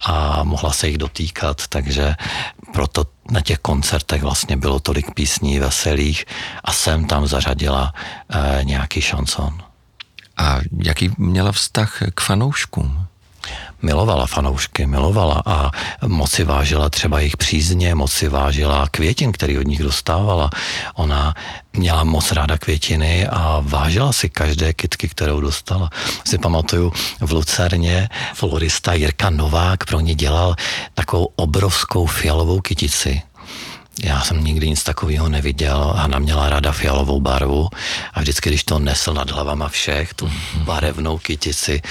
a 0.00 0.44
mohla 0.46 0.70
se 0.72 0.88
jich 0.88 0.98
dotýkat, 0.98 1.66
takže 1.68 2.14
proto 2.72 3.04
na 3.30 3.40
těch 3.40 3.58
koncertech 3.58 4.22
vlastně 4.22 4.56
bylo 4.56 4.78
tolik 4.80 5.10
písní 5.14 5.58
veselých 5.58 6.24
a 6.64 6.72
jsem 6.72 7.04
tam 7.04 7.26
zařadila 7.26 7.90
e, 7.90 8.64
nějaký 8.64 9.00
šanson. 9.00 9.71
A 10.36 10.60
jaký 10.78 11.10
měla 11.18 11.52
vztah 11.52 12.02
k 12.14 12.20
fanouškům? 12.20 13.06
milovala 13.82 14.26
fanoušky, 14.26 14.86
milovala 14.86 15.42
a 15.46 15.70
moc 16.06 16.30
si 16.30 16.44
vážila 16.44 16.90
třeba 16.90 17.18
jejich 17.18 17.36
přízně, 17.36 17.94
moc 17.94 18.12
si 18.12 18.28
vážila 18.28 18.88
květin, 18.90 19.32
který 19.32 19.58
od 19.58 19.66
nich 19.66 19.82
dostávala. 19.82 20.50
Ona 20.94 21.34
měla 21.72 22.04
moc 22.04 22.32
ráda 22.32 22.58
květiny 22.58 23.26
a 23.28 23.62
vážila 23.62 24.12
si 24.12 24.28
každé 24.28 24.72
kytky, 24.72 25.08
kterou 25.08 25.40
dostala. 25.40 25.90
Si 26.24 26.38
pamatuju 26.38 26.92
v 27.20 27.32
Lucerně 27.32 28.08
florista 28.34 28.92
Jirka 28.92 29.30
Novák 29.30 29.84
pro 29.84 30.00
ně 30.00 30.14
dělal 30.14 30.56
takovou 30.94 31.28
obrovskou 31.36 32.06
fialovou 32.06 32.60
kytici, 32.60 33.22
já 34.02 34.20
jsem 34.20 34.44
nikdy 34.44 34.68
nic 34.68 34.82
takového 34.82 35.28
neviděl. 35.28 35.92
Hana 35.96 36.18
měla 36.18 36.48
ráda 36.48 36.72
fialovou 36.72 37.20
barvu 37.20 37.68
a 38.14 38.20
vždycky, 38.20 38.48
když 38.48 38.64
to 38.64 38.78
nesl 38.78 39.14
nad 39.14 39.30
hlavama 39.30 39.68
všech, 39.68 40.14
tu 40.14 40.32
barevnou 40.56 41.18
kytici, 41.18 41.82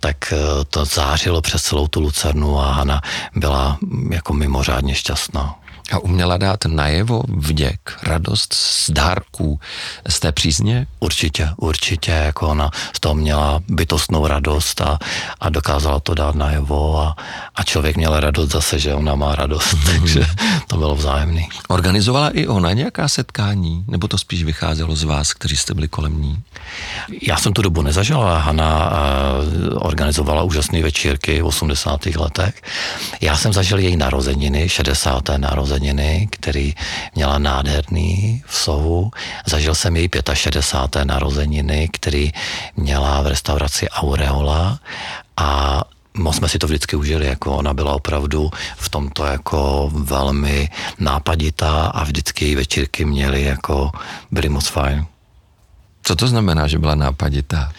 tak 0.00 0.32
eh, 0.32 0.64
to 0.64 0.84
zářilo 0.84 1.40
přes 1.40 1.62
celou 1.62 1.86
tu 1.86 2.00
lucernu 2.00 2.60
a 2.60 2.72
Hana 2.72 3.02
byla 3.34 3.78
jako 4.10 4.34
mimořádně 4.34 4.94
šťastná. 4.94 5.59
A 5.90 5.98
uměla 5.98 6.36
dát 6.36 6.64
najevo 6.64 7.22
vděk, 7.28 7.98
radost 8.02 8.54
z 8.54 8.90
dárků, 8.90 9.60
z 10.08 10.20
té 10.20 10.32
přízně? 10.32 10.86
Určitě, 11.00 11.48
určitě, 11.56 12.10
jako 12.10 12.48
ona 12.48 12.70
z 12.96 13.00
toho 13.00 13.14
měla 13.14 13.60
bytostnou 13.68 14.26
radost 14.26 14.80
a, 14.80 14.98
a 15.40 15.48
dokázala 15.48 16.00
to 16.00 16.14
dát 16.14 16.34
najevo 16.34 17.00
a, 17.00 17.16
a 17.54 17.62
člověk 17.62 17.96
měl 17.96 18.20
radost 18.20 18.50
zase, 18.50 18.78
že 18.78 18.94
ona 18.94 19.14
má 19.14 19.34
radost, 19.34 19.74
takže 19.86 20.26
to 20.66 20.76
bylo 20.76 20.94
vzájemný. 20.94 21.48
Organizovala 21.68 22.30
i 22.30 22.46
ona 22.46 22.72
nějaká 22.72 23.08
setkání, 23.08 23.84
nebo 23.88 24.08
to 24.08 24.18
spíš 24.18 24.44
vycházelo 24.44 24.96
z 24.96 25.04
vás, 25.04 25.32
kteří 25.32 25.56
jste 25.56 25.74
byli 25.74 25.88
kolem 25.88 26.22
ní? 26.22 26.42
Já 27.22 27.36
jsem 27.36 27.52
tu 27.52 27.62
dobu 27.62 27.82
nezažila, 27.82 28.38
Hanna 28.38 28.90
uh, 28.90 29.86
organizovala 29.86 30.42
úžasné 30.42 30.82
večírky 30.82 31.42
v 31.42 31.46
80. 31.46 32.06
letech. 32.06 32.62
Já 33.20 33.36
jsem 33.36 33.52
zažil 33.52 33.78
její 33.78 33.96
narozeniny, 33.96 34.68
60. 34.68 35.28
narozeniny 35.36 35.79
narozeniny, 35.80 36.28
který 36.30 36.74
měla 37.14 37.38
nádherný 37.38 38.42
v 38.46 38.54
Sohu. 38.54 39.10
Zažil 39.46 39.74
jsem 39.74 39.96
její 39.96 40.08
65. 40.34 41.04
narozeniny, 41.04 41.88
který 41.92 42.32
měla 42.76 43.22
v 43.22 43.26
restauraci 43.26 43.88
Aureola 43.88 44.78
a 45.36 45.80
moc 46.14 46.36
jsme 46.36 46.48
si 46.48 46.58
to 46.58 46.66
vždycky 46.66 46.96
užili, 46.96 47.26
jako 47.26 47.56
ona 47.56 47.74
byla 47.74 47.94
opravdu 47.94 48.50
v 48.76 48.88
tomto 48.88 49.24
jako 49.24 49.90
velmi 49.94 50.68
nápaditá 50.98 51.86
a 51.86 52.04
vždycky 52.04 52.44
její 52.44 52.54
večírky 52.54 53.04
měly 53.04 53.42
jako, 53.42 53.90
byly 54.30 54.48
moc 54.48 54.66
fajn. 54.68 55.06
Co 56.02 56.16
to 56.16 56.28
znamená, 56.28 56.66
že 56.66 56.78
byla 56.78 56.94
nápaditá? 56.94 57.72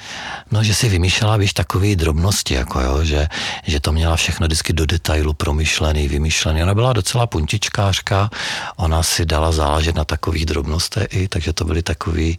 No, 0.52 0.64
že 0.64 0.76
si 0.76 0.90
vymýšlela, 0.90 1.38
víš, 1.38 1.54
takové 1.54 1.96
drobnosti, 1.96 2.54
jako 2.54 2.80
jo, 2.80 3.04
že, 3.04 3.28
že 3.64 3.80
to 3.80 3.92
měla 3.92 4.16
všechno 4.16 4.48
vždycky 4.48 4.74
do 4.74 4.86
detailu 4.86 5.34
promyšlený, 5.34 6.08
vymyšlený. 6.08 6.64
Ona 6.64 6.74
byla 6.74 6.94
docela 6.94 7.28
puntičkářka, 7.28 8.30
ona 8.76 9.04
si 9.04 9.26
dala 9.26 9.52
záležet 9.52 9.96
na 9.96 10.06
takových 10.06 10.46
drobnostech 10.46 11.08
i, 11.12 11.28
takže 11.28 11.54
to 11.54 11.66
byly 11.66 11.84
takový 11.84 12.38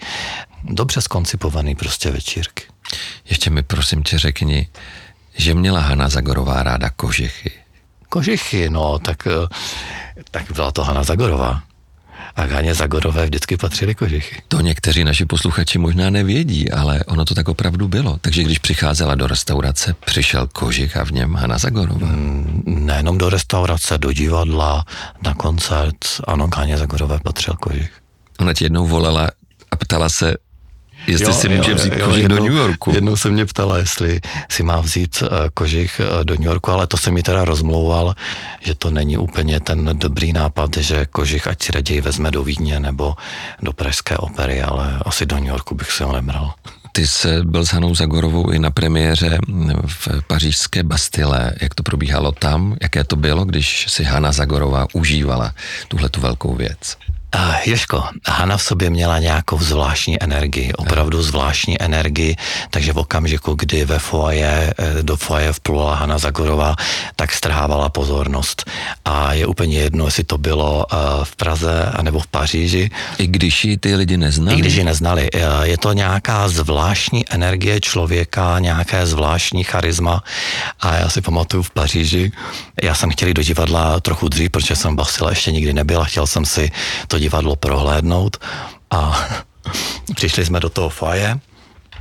dobře 0.64 1.00
skoncipovaný 1.00 1.74
prostě 1.74 2.10
večírky. 2.10 2.64
Ještě 3.30 3.50
mi 3.50 3.62
prosím 3.62 4.02
tě 4.02 4.18
řekni, 4.18 4.68
že 5.34 5.54
měla 5.54 5.80
Hana 5.80 6.08
Zagorová 6.08 6.62
ráda 6.62 6.90
kožichy. 6.90 7.50
Kožichy, 8.08 8.70
no, 8.70 8.98
tak, 8.98 9.28
tak 10.30 10.52
byla 10.52 10.72
to 10.72 10.84
Hana 10.84 11.02
Zagorová 11.02 11.62
a 12.36 12.46
Gáně 12.46 12.74
Zagorové 12.74 13.24
vždycky 13.24 13.56
patřili 13.56 13.94
kožichy. 13.94 14.42
To 14.48 14.60
někteří 14.60 15.04
naši 15.04 15.26
posluchači 15.26 15.78
možná 15.78 16.10
nevědí, 16.10 16.70
ale 16.70 17.04
ono 17.04 17.24
to 17.24 17.34
tak 17.34 17.48
opravdu 17.48 17.88
bylo. 17.88 18.18
Takže 18.20 18.42
když 18.42 18.58
přicházela 18.58 19.14
do 19.14 19.26
restaurace, 19.26 19.94
přišel 20.04 20.46
kožich 20.46 20.96
a 20.96 21.04
v 21.04 21.10
něm 21.10 21.34
Hana 21.34 21.58
Zagorová. 21.58 22.06
Mm, 22.06 22.62
nejenom 22.66 23.18
do 23.18 23.30
restaurace, 23.30 23.98
do 23.98 24.12
divadla, 24.12 24.84
na 25.24 25.34
koncert, 25.34 25.96
ano, 26.26 26.46
Gáně 26.46 26.78
Zagorové 26.78 27.18
patřil 27.24 27.54
kožich. 27.54 27.90
Ona 28.40 28.54
ti 28.54 28.64
jednou 28.64 28.86
volala 28.86 29.28
a 29.70 29.76
ptala 29.76 30.08
se, 30.08 30.36
Jestli 31.06 31.26
jo, 31.26 31.32
si 31.32 31.48
může 31.48 31.74
vzít 31.74 31.92
jo, 31.96 32.06
kožich 32.06 32.22
jednou, 32.22 32.36
do 32.36 32.44
New 32.44 32.52
Yorku. 32.52 32.92
Jednou 32.94 33.16
se 33.16 33.30
mě 33.30 33.46
ptala, 33.46 33.78
jestli 33.78 34.20
si 34.50 34.62
má 34.62 34.80
vzít 34.80 35.22
uh, 35.22 35.28
kožich 35.54 36.00
uh, 36.00 36.24
do 36.24 36.34
New 36.34 36.46
Yorku, 36.46 36.70
ale 36.70 36.86
to 36.86 36.96
se 36.96 37.10
mi 37.10 37.22
teda 37.22 37.44
rozmlouval, 37.44 38.14
že 38.60 38.74
to 38.74 38.90
není 38.90 39.18
úplně 39.18 39.60
ten 39.60 39.90
dobrý 39.98 40.32
nápad, 40.32 40.76
že 40.76 41.06
kožich 41.06 41.46
ať 41.46 41.62
si 41.62 41.72
raději 41.72 42.00
vezme 42.00 42.30
do 42.30 42.42
Vídně 42.42 42.80
nebo 42.80 43.14
do 43.62 43.72
Pražské 43.72 44.16
opery, 44.16 44.62
ale 44.62 44.98
asi 45.04 45.26
do 45.26 45.36
New 45.36 45.46
Yorku 45.46 45.74
bych 45.74 45.90
si 45.92 46.02
ho 46.02 46.12
nebral. 46.12 46.54
Ty 46.92 47.06
jsi 47.06 47.28
byl 47.42 47.66
s 47.66 47.68
Hanou 47.68 47.94
Zagorovou 47.94 48.50
i 48.50 48.58
na 48.58 48.70
premiéře 48.70 49.38
v 49.86 50.08
pařížské 50.26 50.82
Bastile. 50.82 51.52
Jak 51.60 51.74
to 51.74 51.82
probíhalo 51.82 52.32
tam? 52.32 52.76
Jaké 52.82 53.04
to 53.04 53.16
bylo, 53.16 53.44
když 53.44 53.86
si 53.88 54.04
Hana 54.04 54.32
Zagorová 54.32 54.86
užívala 54.92 55.54
tuhle 55.88 56.08
tu 56.08 56.20
velkou 56.20 56.54
věc? 56.54 56.96
Uh, 57.36 57.54
Joško, 57.64 58.04
Hana 58.28 58.56
v 58.56 58.62
sobě 58.62 58.90
měla 58.90 59.18
nějakou 59.18 59.58
zvláštní 59.58 60.22
energii, 60.22 60.72
opravdu 60.72 61.22
zvláštní 61.22 61.82
energii, 61.82 62.36
takže 62.70 62.92
v 62.92 62.98
okamžiku, 62.98 63.54
kdy 63.54 63.84
ve 63.84 63.98
foaje, 63.98 64.74
eh, 64.78 65.02
do 65.02 65.16
foaje 65.16 65.52
vplula 65.52 65.94
Hana 65.94 66.18
Zagorová, 66.18 66.76
tak 67.16 67.32
strhávala 67.32 67.88
pozornost. 67.88 68.70
A 69.04 69.32
je 69.32 69.46
úplně 69.46 69.78
jedno, 69.78 70.04
jestli 70.04 70.24
to 70.24 70.38
bylo 70.38 70.86
uh, 70.92 71.24
v 71.24 71.36
Praze 71.36 71.92
nebo 72.02 72.20
v 72.20 72.26
Paříži. 72.26 72.90
I 73.18 73.26
když 73.26 73.64
ji 73.64 73.76
ty 73.76 73.96
lidi 73.96 74.16
neznali? 74.16 74.58
I 74.58 74.60
když 74.60 74.74
ji 74.74 74.84
neznali. 74.84 75.30
Uh, 75.30 75.62
je 75.62 75.78
to 75.78 75.92
nějaká 75.92 76.48
zvláštní 76.48 77.24
energie 77.30 77.80
člověka, 77.80 78.58
nějaké 78.58 79.06
zvláštní 79.06 79.64
charisma. 79.64 80.22
A 80.80 80.94
já 80.94 81.08
si 81.08 81.20
pamatuju 81.20 81.62
v 81.62 81.70
Paříži, 81.70 82.32
já 82.82 82.94
jsem 82.94 83.10
chtěl 83.10 83.32
do 83.32 83.42
divadla 83.42 84.00
trochu 84.00 84.28
dřív, 84.28 84.50
protože 84.50 84.76
jsem 84.76 84.92
v 84.92 84.96
Basile 84.96 85.32
ještě 85.32 85.52
nikdy 85.52 85.72
nebyl 85.72 86.02
a 86.02 86.04
chtěl 86.04 86.26
jsem 86.26 86.44
si 86.44 86.70
to 87.08 87.21
divadlo 87.22 87.56
prohlédnout 87.56 88.36
a 88.90 89.24
přišli 90.14 90.46
jsme 90.46 90.60
do 90.60 90.70
toho 90.70 90.88
foaje 90.88 91.38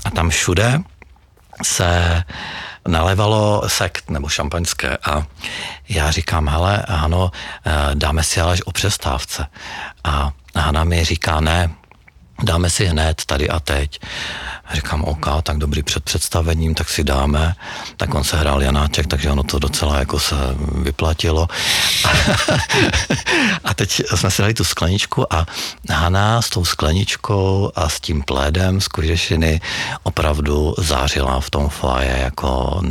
a 0.06 0.10
tam 0.10 0.30
všude 0.30 0.80
se 1.64 2.24
nalevalo 2.88 3.63
sekt 3.67 4.10
nebo 4.10 4.30
šampaňské 4.30 4.98
a 4.98 5.26
já 5.90 6.12
říkám, 6.12 6.50
hele, 6.50 6.82
ano, 6.82 7.32
dáme 7.94 8.24
si 8.24 8.42
ale 8.42 8.54
až 8.54 8.62
o 8.65 8.72
přestávce. 8.72 9.48
A 10.04 10.32
Hana 10.56 10.84
mi 10.84 11.04
říká, 11.04 11.40
ne, 11.40 11.69
dáme 12.44 12.69
si 12.69 12.85
hned 12.85 13.25
tady 13.25 13.50
a 13.50 13.60
teď. 13.60 14.00
Říkám, 14.73 15.04
OK, 15.04 15.25
tak 15.44 15.58
dobrý 15.58 15.83
před 15.83 16.04
představením, 16.04 16.75
tak 16.75 16.89
si 16.89 17.04
dáme. 17.04 17.56
Tak 17.98 18.15
on 18.15 18.23
se 18.23 18.37
hrál 18.37 18.63
Janáček, 18.63 19.08
takže 19.08 19.31
ono 19.31 19.44
to 19.44 19.60
docela 19.60 20.00
jako 20.00 20.19
se 20.19 20.35
vyplatilo. 20.81 21.48
a 23.63 23.73
teď 23.73 24.02
jsme 24.15 24.31
si 24.31 24.42
dali 24.42 24.54
tu 24.54 24.63
skleničku 24.63 25.33
a 25.33 25.46
Hana 25.89 26.42
s 26.42 26.50
tou 26.50 26.65
skleničkou 26.65 27.71
a 27.75 27.89
s 27.89 28.00
tím 28.00 28.23
plédem 28.23 28.81
z 28.81 28.87
kožešiny 28.87 29.62
opravdu 30.04 30.75
zářila 30.77 31.39
v 31.39 31.50
tom 31.50 31.69
flaje 31.69 32.17
jako 32.21 32.81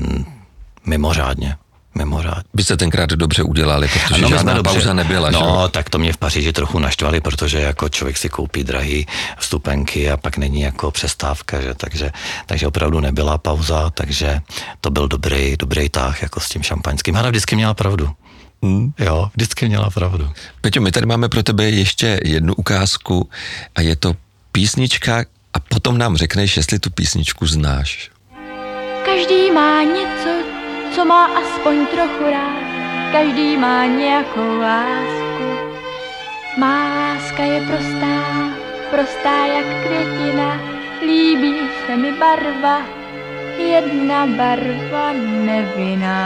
mimořádně 0.86 1.56
mimořádně. 1.94 2.42
Vy 2.54 2.64
jste 2.64 2.76
tenkrát 2.76 3.10
dobře 3.10 3.42
udělali, 3.42 3.88
protože 3.88 4.14
Ano, 4.14 4.28
žádná 4.28 4.54
dobře- 4.54 4.74
pauza 4.74 4.94
nebyla. 4.94 5.30
No, 5.30 5.62
že? 5.66 5.70
tak 5.70 5.90
to 5.90 5.98
mě 5.98 6.12
v 6.12 6.16
Paříži 6.16 6.52
trochu 6.52 6.78
naštvali, 6.78 7.20
protože 7.20 7.60
jako 7.60 7.88
člověk 7.88 8.16
si 8.18 8.28
koupí 8.28 8.64
drahý 8.64 9.06
vstupenky 9.38 10.10
a 10.10 10.16
pak 10.16 10.36
není 10.36 10.60
jako 10.60 10.90
přestávka, 10.90 11.60
že? 11.60 11.74
Takže, 11.74 12.12
takže 12.46 12.66
opravdu 12.66 13.00
nebyla 13.00 13.38
pauza, 13.38 13.90
takže 13.90 14.40
to 14.80 14.90
byl 14.90 15.08
dobrý, 15.08 15.56
dobrý 15.58 15.88
tah 15.88 16.22
jako 16.22 16.40
s 16.40 16.48
tím 16.48 16.62
šampaňským. 16.62 17.14
Hana 17.14 17.28
vždycky 17.30 17.56
měla 17.56 17.74
pravdu. 17.74 18.10
Hmm. 18.62 18.92
Jo, 18.98 19.30
vždycky 19.36 19.68
měla 19.68 19.90
pravdu. 19.90 20.30
Peťo, 20.60 20.80
my 20.80 20.92
tady 20.92 21.06
máme 21.06 21.28
pro 21.28 21.42
tebe 21.42 21.70
ještě 21.70 22.20
jednu 22.24 22.54
ukázku 22.54 23.30
a 23.74 23.80
je 23.80 23.96
to 23.96 24.14
písnička 24.52 25.24
a 25.54 25.60
potom 25.60 25.98
nám 25.98 26.16
řekneš, 26.16 26.56
jestli 26.56 26.78
tu 26.78 26.90
písničku 26.90 27.46
znáš. 27.46 28.10
Každý 29.04 29.50
má 29.54 29.82
něco, 29.82 30.19
co 31.00 31.06
má 31.06 31.24
aspoň 31.26 31.86
trochu 31.86 32.24
rád. 32.30 32.64
Každý 33.12 33.56
má 33.56 33.86
nějakou 33.86 34.58
lásku. 34.60 35.48
Má 36.58 36.88
láska 36.88 37.42
je 37.42 37.60
prostá, 37.60 38.16
prostá 38.90 39.46
jak 39.46 39.66
květina. 39.84 40.60
Líbí 41.02 41.54
se 41.86 41.96
mi 41.96 42.12
barva, 42.12 42.82
jedna 43.58 44.26
barva 44.26 45.12
nevinná. 45.44 46.20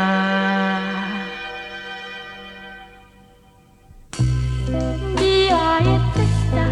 Bílá 5.18 5.78
je 5.78 6.00
cesta, 6.14 6.64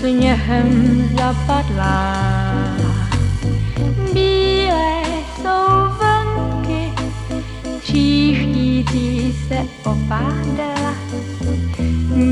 sněhem 0.00 0.68
zapadlá. 1.16 2.16
Bílé 4.12 5.02
jsou 5.36 6.03
tříštící 7.94 9.34
se 9.48 9.58
opádala. 9.84 10.94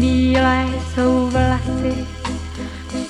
Bílé 0.00 0.66
jsou 0.94 1.30
vlasy 1.30 2.06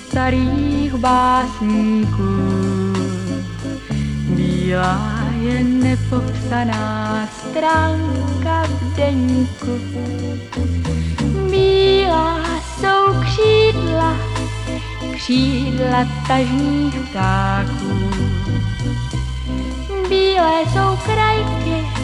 starých 0.08 0.94
básníků. 0.94 2.32
Bílá 4.36 5.18
je 5.40 5.64
nepopsaná 5.64 7.28
stránka 7.40 8.62
v 8.62 8.96
deníku. 8.96 9.78
Bílá 11.50 12.40
jsou 12.60 13.20
křídla, 13.20 14.16
křídla 15.14 16.08
tažných 16.28 16.94
ptáků. 17.10 18.10
Bílé 20.08 20.62
jsou 20.72 20.98
krajky, 21.04 22.01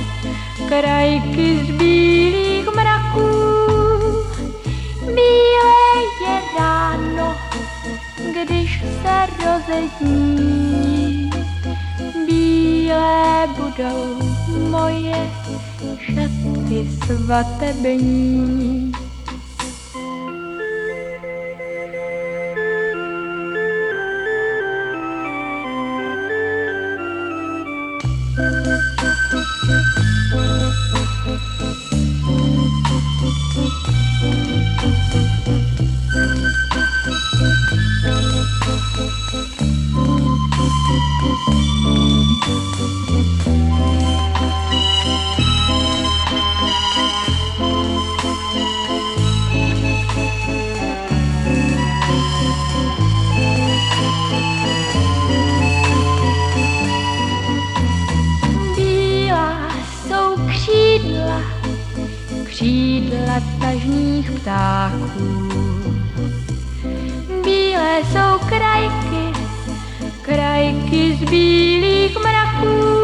krajky 0.69 1.65
z 1.65 1.71
bílých 1.71 2.67
mraků. 2.67 3.29
Bílé 5.01 5.81
je 6.25 6.41
ráno, 6.59 7.37
když 8.43 8.85
se 9.03 9.27
rozední. 9.45 11.31
Bílé 12.27 13.47
budou 13.57 14.19
moje 14.71 15.31
šaty 15.99 16.89
svatební. 17.07 18.93
Tažných 63.89 64.31
ptáků. 64.31 65.49
Bílé 67.45 68.03
jsou 68.13 68.39
krajky, 68.49 69.41
krajky 70.23 71.17
z 71.17 71.31
bílých 71.31 72.17
mraků. 72.17 72.99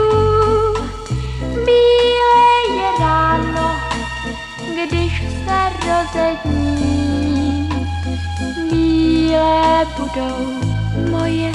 Bílé 1.64 2.76
je 2.76 2.88
ráno, 3.00 3.76
když 4.86 5.22
se 5.44 5.60
rozední. 5.88 7.68
Bílé 8.70 9.86
budou 9.98 10.60
moje 11.10 11.52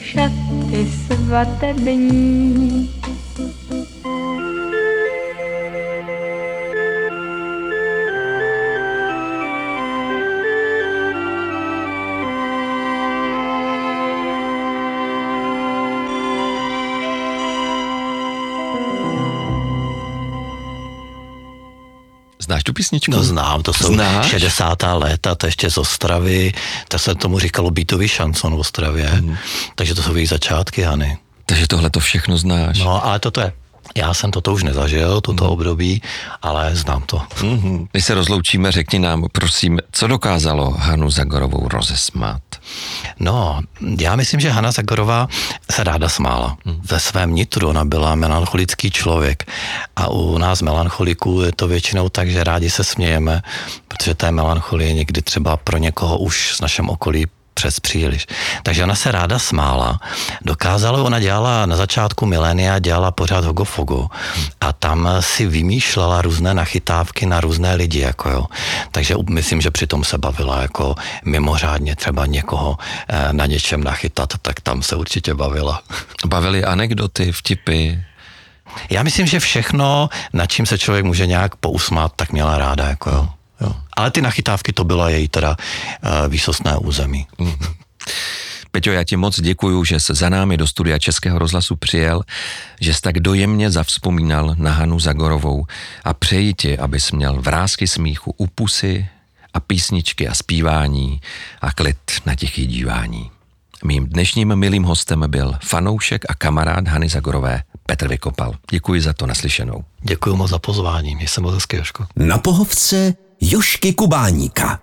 šaty 0.00 0.88
svatební. 1.06 2.97
Tu 22.68 22.72
písničku? 22.72 23.12
To 23.12 23.24
znám, 23.24 23.62
to 23.62 23.72
jsou 23.72 23.94
Znáš? 23.94 24.26
60. 24.30 24.82
léta, 24.94 25.34
to 25.34 25.46
ještě 25.46 25.70
z 25.70 25.78
Ostravy, 25.78 26.52
to 26.88 26.98
se 26.98 27.14
tomu 27.14 27.38
říkalo 27.38 27.70
bytový 27.70 28.08
šanson 28.08 28.56
v 28.56 28.58
Ostravě, 28.60 29.10
Mhm. 29.12 29.36
takže 29.74 29.94
to 29.94 30.02
jsou 30.02 30.16
její 30.16 30.26
začátky, 30.26 30.82
Hany. 30.82 31.18
Takže 31.46 31.66
tohle 31.66 31.90
to 31.90 32.00
všechno 32.00 32.38
znáš. 32.38 32.78
No, 32.78 33.04
ale 33.06 33.18
toto 33.18 33.40
je, 33.40 33.52
já 33.96 34.14
jsem 34.14 34.30
toto 34.30 34.52
už 34.52 34.62
nezažil, 34.62 35.20
toto 35.20 35.44
Mhm. 35.44 35.52
období, 35.52 36.02
ale 36.42 36.76
znám 36.76 37.02
to. 37.02 37.22
Než 37.94 38.04
se 38.04 38.14
rozloučíme, 38.14 38.72
řekni 38.72 38.98
nám, 38.98 39.24
prosím, 39.32 39.78
co 39.92 40.06
dokázalo 40.06 40.70
Hanu 40.78 41.10
Zagorovou 41.10 41.68
rozesmát? 41.68 42.42
No, 43.20 43.60
já 44.00 44.16
myslím, 44.16 44.40
že 44.40 44.50
Hanna 44.50 44.70
Zagorová 44.70 45.28
se 45.70 45.84
ráda 45.84 46.08
smála. 46.08 46.56
Ve 46.90 47.00
svém 47.00 47.34
nitru 47.34 47.68
ona 47.68 47.84
byla 47.84 48.14
melancholický 48.14 48.90
člověk 48.90 49.50
a 49.96 50.08
u 50.08 50.38
nás 50.38 50.62
melancholiků 50.62 51.42
je 51.42 51.52
to 51.52 51.68
většinou 51.68 52.08
tak, 52.08 52.30
že 52.30 52.44
rádi 52.44 52.70
se 52.70 52.84
smějeme, 52.84 53.42
protože 53.88 54.14
té 54.14 54.32
melancholie 54.32 54.94
někdy 54.94 55.22
třeba 55.22 55.56
pro 55.56 55.78
někoho 55.78 56.18
už 56.18 56.52
z 56.56 56.60
našem 56.60 56.88
okolí 56.88 57.26
přes 57.58 57.80
příliš. 57.80 58.26
Takže 58.62 58.84
ona 58.84 58.94
se 58.94 59.12
ráda 59.12 59.38
smála. 59.38 60.00
Dokázala, 60.46 61.02
ona 61.02 61.18
dělala 61.20 61.66
na 61.66 61.76
začátku 61.76 62.26
milénia, 62.26 62.78
dělala 62.78 63.10
pořád 63.10 63.44
hogofogo 63.44 64.06
a 64.60 64.72
tam 64.72 65.08
si 65.20 65.46
vymýšlela 65.46 66.22
různé 66.22 66.54
nachytávky 66.54 67.26
na 67.26 67.40
různé 67.40 67.74
lidi, 67.74 68.00
jako 68.00 68.30
jo. 68.30 68.44
Takže 68.92 69.14
myslím, 69.30 69.60
že 69.60 69.70
přitom 69.70 70.04
se 70.04 70.18
bavila 70.18 70.62
jako 70.62 70.94
mimořádně 71.24 71.96
třeba 71.96 72.26
někoho 72.26 72.78
eh, 72.78 73.32
na 73.32 73.46
něčem 73.46 73.84
nachytat, 73.84 74.38
tak 74.42 74.60
tam 74.60 74.82
se 74.82 74.96
určitě 74.96 75.34
bavila. 75.34 75.82
Bavily 76.26 76.64
anekdoty, 76.64 77.32
vtipy, 77.32 77.98
Já 78.90 79.02
myslím, 79.02 79.26
že 79.26 79.40
všechno, 79.40 80.08
nad 80.32 80.46
čím 80.46 80.66
se 80.66 80.78
člověk 80.78 81.04
může 81.04 81.26
nějak 81.26 81.56
pousmát, 81.56 82.12
tak 82.16 82.32
měla 82.32 82.58
ráda, 82.58 82.88
jako 82.88 83.10
jo. 83.10 83.28
Jo. 83.60 83.74
Ale 83.96 84.10
ty 84.10 84.22
nachytávky 84.22 84.72
to 84.72 84.84
byla 84.84 85.10
její 85.10 85.28
teda 85.28 85.56
uh, 85.56 86.28
výsostné 86.28 86.76
území. 86.76 87.26
Peťo, 88.70 88.90
já 88.90 89.04
ti 89.04 89.16
moc 89.16 89.40
děkuju, 89.40 89.84
že 89.84 90.00
se 90.00 90.14
za 90.14 90.28
námi 90.28 90.56
do 90.56 90.66
studia 90.66 90.98
Českého 90.98 91.38
rozhlasu 91.38 91.76
přijel, 91.76 92.22
že 92.80 92.94
jsi 92.94 93.00
tak 93.00 93.20
dojemně 93.20 93.70
zavzpomínal 93.70 94.54
na 94.58 94.72
Hanu 94.72 95.00
Zagorovou 95.00 95.66
a 96.04 96.14
přeji 96.14 96.54
ti, 96.54 96.78
abys 96.78 97.12
měl 97.12 97.42
vrázky 97.42 97.86
smíchu 97.86 98.34
u 98.36 98.46
pusy 98.46 99.08
a 99.54 99.60
písničky 99.60 100.28
a 100.28 100.34
zpívání 100.34 101.20
a 101.60 101.72
klid 101.72 101.98
na 102.26 102.34
tichý 102.34 102.66
dívání. 102.66 103.30
Mým 103.84 104.06
dnešním 104.06 104.56
milým 104.56 104.82
hostem 104.82 105.24
byl 105.26 105.54
fanoušek 105.64 106.24
a 106.28 106.34
kamarád 106.34 106.88
Hany 106.88 107.08
Zagorové 107.08 107.62
Petr 107.86 108.08
Vykopal. 108.08 108.54
Děkuji 108.70 109.00
za 109.00 109.12
to 109.12 109.26
naslyšenou. 109.26 109.84
Děkuji 110.00 110.36
moc 110.36 110.50
za 110.50 110.58
pozvání, 110.58 111.14
mě 111.14 111.28
se 111.28 111.40
moc 111.40 111.54
hezky. 111.54 111.82
Na 112.16 112.38
pohovce 112.38 113.14
Jošky 113.40 113.92
Kubáníka. 113.92 114.80